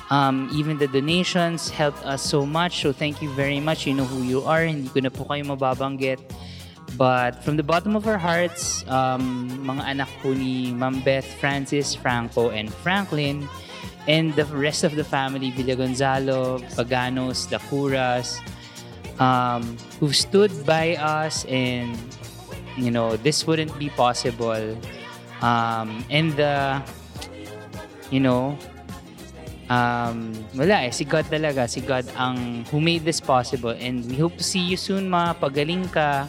Um, 0.07 0.47
even 0.55 0.79
the 0.79 0.87
donations 0.87 1.67
helped 1.67 1.99
us 2.07 2.23
so 2.23 2.47
much. 2.47 2.79
So 2.79 2.95
thank 2.95 3.19
you 3.19 3.27
very 3.35 3.59
much. 3.59 3.83
You 3.83 3.93
know 3.93 4.07
who 4.07 4.23
you 4.23 4.39
are. 4.47 4.63
Hindi 4.63 4.87
ko 4.87 5.03
na 5.03 5.11
po 5.11 5.27
kayo 5.27 5.43
mababanggit. 5.43 6.23
But 6.95 7.43
from 7.43 7.59
the 7.59 7.65
bottom 7.67 7.91
of 7.99 8.07
our 8.07 8.15
hearts, 8.15 8.87
um, 8.87 9.51
mga 9.67 9.83
anak 9.83 10.09
po 10.23 10.31
ni 10.31 10.71
Ma'am 10.71 11.03
Beth, 11.03 11.27
Francis, 11.43 11.91
Franco, 11.91 12.55
and 12.55 12.71
Franklin, 12.71 13.43
and 14.07 14.33
the 14.35 14.45
rest 14.55 14.83
of 14.83 14.95
the 14.95 15.03
family, 15.03 15.51
Villagonzalo, 15.51 16.59
Paganos, 16.79 17.47
Dacuras, 17.51 18.39
um, 19.19 19.77
who 19.99 20.13
stood 20.13 20.51
by 20.65 20.95
us 20.95 21.45
and, 21.45 21.97
you 22.77 22.89
know, 22.89 23.17
this 23.17 23.45
wouldn't 23.45 23.77
be 23.77 23.89
possible. 23.89 24.77
Um, 25.41 26.03
and 26.09 26.31
the, 26.33 26.81
you 28.09 28.19
know, 28.19 28.57
um, 29.69 30.31
wala 30.55 30.87
eh, 30.87 30.91
si 30.91 31.03
God 31.03 31.25
talaga, 31.27 31.67
si 31.69 31.81
God 31.81 32.07
ang 32.15 32.63
who 32.71 32.79
made 32.79 33.03
this 33.03 33.19
possible. 33.19 33.75
And 33.75 34.07
we 34.07 34.15
hope 34.15 34.37
to 34.37 34.43
see 34.43 34.63
you 34.63 34.77
soon, 34.77 35.09
ma. 35.09 35.33
Pagaling 35.35 35.91
ka. 35.91 36.27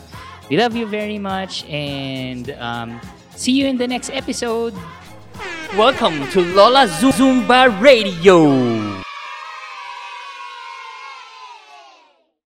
We 0.51 0.57
love 0.57 0.75
you 0.75 0.87
very 0.87 1.19
much 1.19 1.65
and 1.69 2.51
um, 2.59 3.01
see 3.37 3.53
you 3.53 3.67
in 3.67 3.77
the 3.77 3.87
next 3.87 4.11
episode. 4.11 4.75
Welcome 5.77 6.27
to 6.31 6.41
Lola 6.41 6.87
Zumba 6.87 7.69
Radio. 7.81 9.08